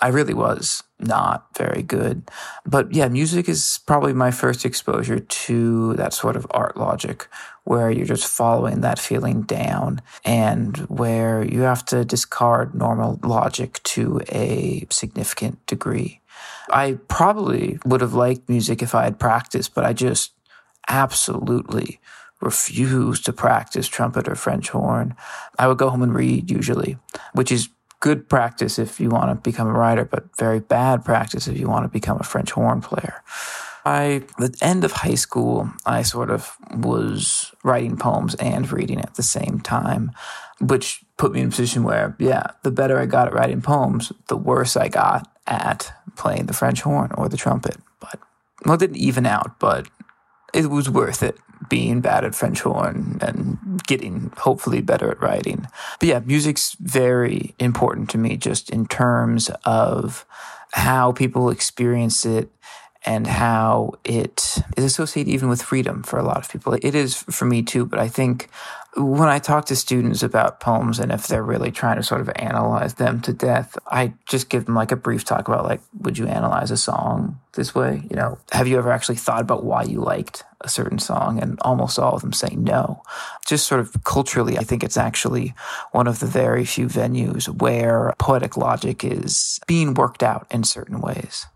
I 0.00 0.08
really 0.08 0.34
was 0.34 0.82
not 0.98 1.46
very 1.56 1.82
good. 1.82 2.22
But 2.64 2.92
yeah, 2.92 3.08
music 3.08 3.48
is 3.48 3.80
probably 3.86 4.12
my 4.12 4.30
first 4.30 4.64
exposure 4.64 5.20
to 5.20 5.94
that 5.94 6.14
sort 6.14 6.36
of 6.36 6.46
art 6.50 6.76
logic 6.76 7.28
where 7.64 7.90
you're 7.90 8.06
just 8.06 8.26
following 8.26 8.80
that 8.80 8.98
feeling 8.98 9.42
down 9.42 10.00
and 10.24 10.76
where 10.88 11.44
you 11.44 11.62
have 11.62 11.84
to 11.86 12.04
discard 12.04 12.74
normal 12.74 13.18
logic 13.24 13.82
to 13.82 14.22
a 14.28 14.86
significant 14.90 15.64
degree. 15.66 16.20
I 16.70 16.98
probably 17.08 17.78
would 17.84 18.00
have 18.00 18.14
liked 18.14 18.48
music 18.48 18.82
if 18.82 18.94
I 18.94 19.04
had 19.04 19.18
practiced, 19.18 19.74
but 19.74 19.84
I 19.84 19.92
just 19.92 20.32
absolutely 20.88 22.00
refused 22.40 23.24
to 23.24 23.32
practice 23.32 23.88
trumpet 23.88 24.28
or 24.28 24.34
French 24.34 24.70
horn. 24.70 25.16
I 25.58 25.68
would 25.68 25.78
go 25.78 25.90
home 25.90 26.02
and 26.02 26.14
read 26.14 26.50
usually, 26.50 26.98
which 27.32 27.50
is 27.50 27.68
good 28.00 28.28
practice 28.28 28.78
if 28.78 29.00
you 29.00 29.08
want 29.08 29.30
to 29.30 29.50
become 29.50 29.68
a 29.68 29.72
writer, 29.72 30.04
but 30.04 30.24
very 30.36 30.60
bad 30.60 31.04
practice 31.04 31.48
if 31.48 31.58
you 31.58 31.68
want 31.68 31.84
to 31.84 31.88
become 31.88 32.18
a 32.20 32.24
French 32.24 32.50
horn 32.50 32.80
player. 32.80 33.22
By 33.84 34.22
the 34.38 34.54
end 34.60 34.84
of 34.84 34.92
high 34.92 35.14
school, 35.14 35.70
I 35.86 36.02
sort 36.02 36.30
of 36.30 36.56
was 36.74 37.52
writing 37.62 37.96
poems 37.96 38.34
and 38.34 38.70
reading 38.70 39.00
at 39.00 39.14
the 39.14 39.22
same 39.22 39.60
time, 39.60 40.10
which 40.60 41.04
put 41.16 41.32
me 41.32 41.40
in 41.40 41.46
a 41.46 41.50
position 41.50 41.84
where, 41.84 42.16
yeah, 42.18 42.48
the 42.64 42.72
better 42.72 42.98
I 42.98 43.06
got 43.06 43.28
at 43.28 43.34
writing 43.34 43.62
poems, 43.62 44.12
the 44.28 44.36
worse 44.36 44.76
I 44.76 44.88
got 44.88 45.30
at 45.46 45.92
playing 46.16 46.46
the 46.46 46.54
French 46.54 46.82
horn 46.82 47.12
or 47.16 47.28
the 47.28 47.36
trumpet. 47.36 47.76
But, 48.00 48.18
well, 48.64 48.74
it 48.74 48.80
didn't 48.80 48.96
even 48.96 49.26
out, 49.26 49.58
but 49.58 49.88
it 50.54 50.70
was 50.70 50.88
worth 50.88 51.22
it 51.22 51.38
being 51.68 52.00
bad 52.00 52.24
at 52.24 52.34
French 52.34 52.60
horn 52.60 53.18
and 53.20 53.80
getting 53.86 54.32
hopefully 54.38 54.80
better 54.80 55.10
at 55.10 55.20
writing. 55.20 55.66
But 55.98 56.08
yeah, 56.08 56.20
music's 56.20 56.76
very 56.80 57.54
important 57.58 58.10
to 58.10 58.18
me 58.18 58.36
just 58.36 58.70
in 58.70 58.86
terms 58.86 59.50
of 59.64 60.26
how 60.72 61.12
people 61.12 61.48
experience 61.50 62.26
it 62.26 62.50
and 63.06 63.26
how 63.26 63.94
it 64.04 64.58
is 64.76 64.84
associated 64.84 65.32
even 65.32 65.48
with 65.48 65.62
freedom 65.62 66.02
for 66.02 66.18
a 66.18 66.24
lot 66.24 66.38
of 66.38 66.50
people. 66.50 66.74
It 66.74 66.94
is 66.94 67.14
for 67.16 67.44
me 67.44 67.62
too, 67.62 67.86
but 67.86 67.98
I 67.98 68.08
think 68.08 68.50
when 68.96 69.28
I 69.28 69.38
talk 69.38 69.66
to 69.66 69.76
students 69.76 70.22
about 70.22 70.58
poems 70.58 70.98
and 70.98 71.12
if 71.12 71.26
they're 71.26 71.42
really 71.42 71.70
trying 71.70 71.96
to 71.96 72.02
sort 72.02 72.22
of 72.22 72.30
analyze 72.36 72.94
them 72.94 73.20
to 73.22 73.32
death, 73.32 73.76
I 73.86 74.14
just 74.26 74.48
give 74.48 74.64
them 74.64 74.74
like 74.74 74.90
a 74.90 74.96
brief 74.96 75.22
talk 75.22 75.48
about 75.48 75.64
like, 75.64 75.82
would 76.00 76.16
you 76.16 76.26
analyze 76.26 76.70
a 76.70 76.78
song 76.78 77.38
this 77.52 77.74
way? 77.74 78.02
You 78.08 78.16
know, 78.16 78.38
have 78.52 78.66
you 78.66 78.78
ever 78.78 78.90
actually 78.90 79.16
thought 79.16 79.42
about 79.42 79.64
why 79.64 79.82
you 79.82 80.00
liked 80.00 80.44
a 80.62 80.68
certain 80.70 80.98
song? 80.98 81.42
And 81.42 81.58
almost 81.60 81.98
all 81.98 82.14
of 82.14 82.22
them 82.22 82.32
say 82.32 82.54
no. 82.56 83.02
Just 83.46 83.66
sort 83.66 83.80
of 83.80 84.02
culturally, 84.04 84.56
I 84.56 84.62
think 84.62 84.82
it's 84.82 84.96
actually 84.96 85.54
one 85.92 86.06
of 86.06 86.20
the 86.20 86.26
very 86.26 86.64
few 86.64 86.86
venues 86.86 87.48
where 87.48 88.14
poetic 88.18 88.56
logic 88.56 89.04
is 89.04 89.60
being 89.66 89.92
worked 89.92 90.22
out 90.22 90.46
in 90.50 90.64
certain 90.64 91.02
ways. 91.02 91.46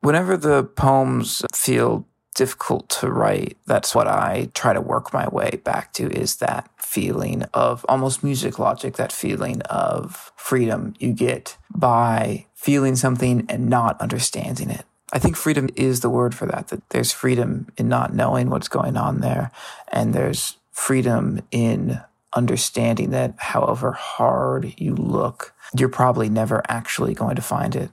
Whenever 0.00 0.36
the 0.36 0.64
poems 0.64 1.42
feel 1.54 2.06
difficult 2.36 2.88
to 2.90 3.10
write, 3.10 3.56
that's 3.66 3.94
what 3.94 4.06
I 4.06 4.50
try 4.54 4.72
to 4.72 4.80
work 4.80 5.12
my 5.12 5.26
way 5.28 5.60
back 5.64 5.92
to 5.94 6.08
is 6.10 6.36
that 6.36 6.70
feeling 6.78 7.42
of 7.54 7.84
almost 7.88 8.22
music 8.22 8.58
logic, 8.58 8.96
that 8.96 9.10
feeling 9.10 9.62
of 9.62 10.32
freedom 10.36 10.94
you 11.00 11.12
get 11.12 11.56
by 11.74 12.46
feeling 12.54 12.94
something 12.94 13.46
and 13.48 13.68
not 13.68 14.00
understanding 14.00 14.70
it. 14.70 14.84
I 15.12 15.18
think 15.18 15.36
freedom 15.36 15.68
is 15.76 16.00
the 16.00 16.10
word 16.10 16.34
for 16.34 16.46
that, 16.46 16.68
that 16.68 16.88
there's 16.90 17.12
freedom 17.12 17.68
in 17.76 17.88
not 17.88 18.14
knowing 18.14 18.50
what's 18.50 18.68
going 18.68 18.96
on 18.96 19.20
there. 19.20 19.50
And 19.88 20.12
there's 20.12 20.58
freedom 20.72 21.40
in 21.50 22.00
understanding 22.34 23.10
that 23.10 23.34
however 23.38 23.92
hard 23.92 24.74
you 24.76 24.94
look, 24.94 25.54
you're 25.76 25.88
probably 25.88 26.28
never 26.28 26.62
actually 26.68 27.14
going 27.14 27.36
to 27.36 27.42
find 27.42 27.74
it. 27.74 27.90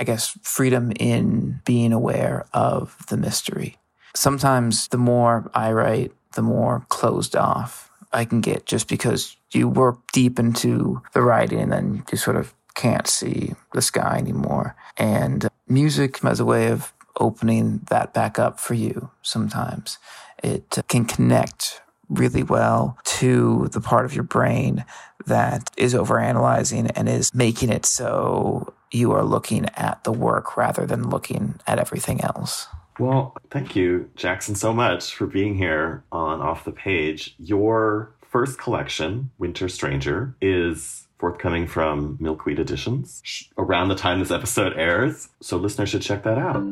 I 0.00 0.04
guess 0.04 0.38
freedom 0.42 0.92
in 0.98 1.60
being 1.64 1.92
aware 1.92 2.46
of 2.54 2.96
the 3.08 3.16
mystery. 3.16 3.76
Sometimes 4.14 4.88
the 4.88 4.98
more 4.98 5.50
I 5.54 5.72
write, 5.72 6.12
the 6.32 6.42
more 6.42 6.84
closed 6.88 7.36
off 7.36 7.90
I 8.12 8.24
can 8.24 8.40
get 8.40 8.66
just 8.66 8.88
because 8.88 9.36
you 9.52 9.68
work 9.68 9.98
deep 10.12 10.38
into 10.38 11.02
the 11.12 11.22
writing 11.22 11.60
and 11.60 11.72
then 11.72 12.04
you 12.10 12.18
sort 12.18 12.36
of 12.36 12.54
can't 12.74 13.06
see 13.06 13.54
the 13.72 13.82
sky 13.82 14.16
anymore. 14.18 14.76
And 14.96 15.46
uh, 15.46 15.48
music 15.68 16.24
as 16.24 16.40
a 16.40 16.44
way 16.44 16.68
of 16.68 16.92
opening 17.18 17.80
that 17.88 18.14
back 18.14 18.38
up 18.38 18.58
for 18.58 18.74
you 18.74 19.10
sometimes. 19.22 19.98
It 20.42 20.78
uh, 20.78 20.82
can 20.88 21.04
connect 21.04 21.80
really 22.08 22.42
well 22.42 22.98
to 23.04 23.68
the 23.72 23.80
part 23.80 24.04
of 24.04 24.14
your 24.14 24.24
brain 24.24 24.84
that 25.26 25.70
is 25.76 25.94
overanalyzing 25.94 26.90
and 26.94 27.08
is 27.08 27.34
making 27.34 27.70
it 27.70 27.86
so 27.86 28.74
you 28.90 29.12
are 29.12 29.24
looking 29.24 29.66
at 29.76 30.02
the 30.04 30.12
work 30.12 30.56
rather 30.56 30.84
than 30.84 31.08
looking 31.08 31.58
at 31.66 31.78
everything 31.78 32.20
else. 32.20 32.66
Well, 32.98 33.36
thank 33.50 33.74
you, 33.74 34.10
Jackson, 34.16 34.54
so 34.54 34.72
much 34.72 35.14
for 35.14 35.26
being 35.26 35.56
here 35.56 36.04
on 36.12 36.40
Off 36.40 36.64
the 36.64 36.72
Page. 36.72 37.34
Your 37.38 38.12
first 38.30 38.58
collection, 38.58 39.30
Winter 39.38 39.68
Stranger, 39.68 40.34
is 40.40 41.08
forthcoming 41.18 41.66
from 41.66 42.16
Milkweed 42.20 42.58
Editions 42.58 43.22
around 43.56 43.88
the 43.88 43.94
time 43.94 44.20
this 44.20 44.30
episode 44.30 44.74
airs, 44.76 45.28
so 45.40 45.56
listeners 45.56 45.88
should 45.88 46.02
check 46.02 46.22
that 46.24 46.38
out. 46.38 46.62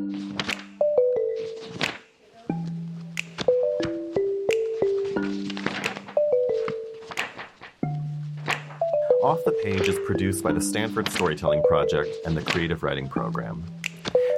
Off 9.22 9.44
the 9.44 9.58
Page 9.62 9.88
is 9.88 9.98
produced 10.06 10.42
by 10.42 10.52
the 10.52 10.60
Stanford 10.60 11.08
Storytelling 11.10 11.62
Project 11.64 12.14
and 12.26 12.36
the 12.36 12.42
Creative 12.42 12.82
Writing 12.82 13.08
Program. 13.08 13.64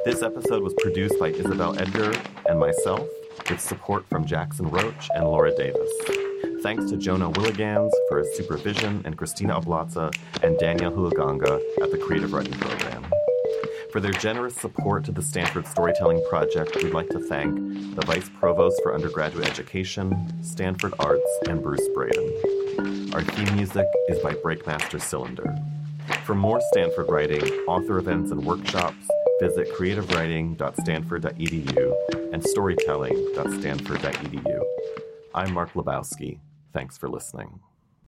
This 0.04 0.24
episode 0.24 0.64
was 0.64 0.74
produced 0.78 1.16
by 1.20 1.28
Isabel 1.28 1.78
Edgar 1.78 2.12
and 2.46 2.58
myself, 2.58 3.06
with 3.48 3.60
support 3.60 4.04
from 4.08 4.26
Jackson 4.26 4.68
Roach 4.68 5.08
and 5.14 5.24
Laura 5.24 5.54
Davis. 5.54 5.92
Thanks 6.64 6.90
to 6.90 6.96
Jonah 6.96 7.30
Willihnganz 7.30 7.92
for 8.08 8.18
his 8.18 8.36
supervision 8.36 9.02
and 9.04 9.16
Christina 9.16 9.60
Ablaza 9.60 10.12
and 10.42 10.58
Danielle 10.58 10.90
Hulaganga 10.90 11.62
at 11.80 11.92
the 11.92 11.98
Creative 11.98 12.32
Writing 12.32 12.52
Program. 12.54 13.06
For 13.92 14.00
their 14.00 14.10
generous 14.10 14.56
support 14.56 15.04
to 15.04 15.12
the 15.12 15.22
Stanford 15.22 15.68
Storytelling 15.68 16.24
Project, 16.28 16.82
we'd 16.82 16.94
like 16.94 17.10
to 17.10 17.20
thank 17.20 17.54
the 17.94 18.04
Vice 18.04 18.28
Provost 18.40 18.82
for 18.82 18.96
Undergraduate 18.96 19.48
Education, 19.48 20.42
Stanford 20.42 20.94
Arts, 20.98 21.30
and 21.48 21.62
Bruce 21.62 21.88
Braden. 21.94 23.12
Our 23.14 23.22
theme 23.22 23.54
music 23.54 23.86
is 24.08 24.18
by 24.18 24.34
Breakmaster 24.34 25.00
Cylinder. 25.00 25.54
For 26.24 26.34
more 26.34 26.60
Stanford 26.72 27.08
writing, 27.08 27.44
author 27.68 27.98
events, 27.98 28.32
and 28.32 28.44
workshops, 28.44 29.06
visit 29.42 29.68
creativewriting.stanford.edu 29.74 32.32
and 32.32 32.44
storytelling.stanford.edu. 32.44 34.62
I'm 35.34 35.52
Mark 35.52 35.72
Lebowski. 35.72 36.38
Thanks 36.72 36.96
for 36.96 37.08
listening. 37.08 37.58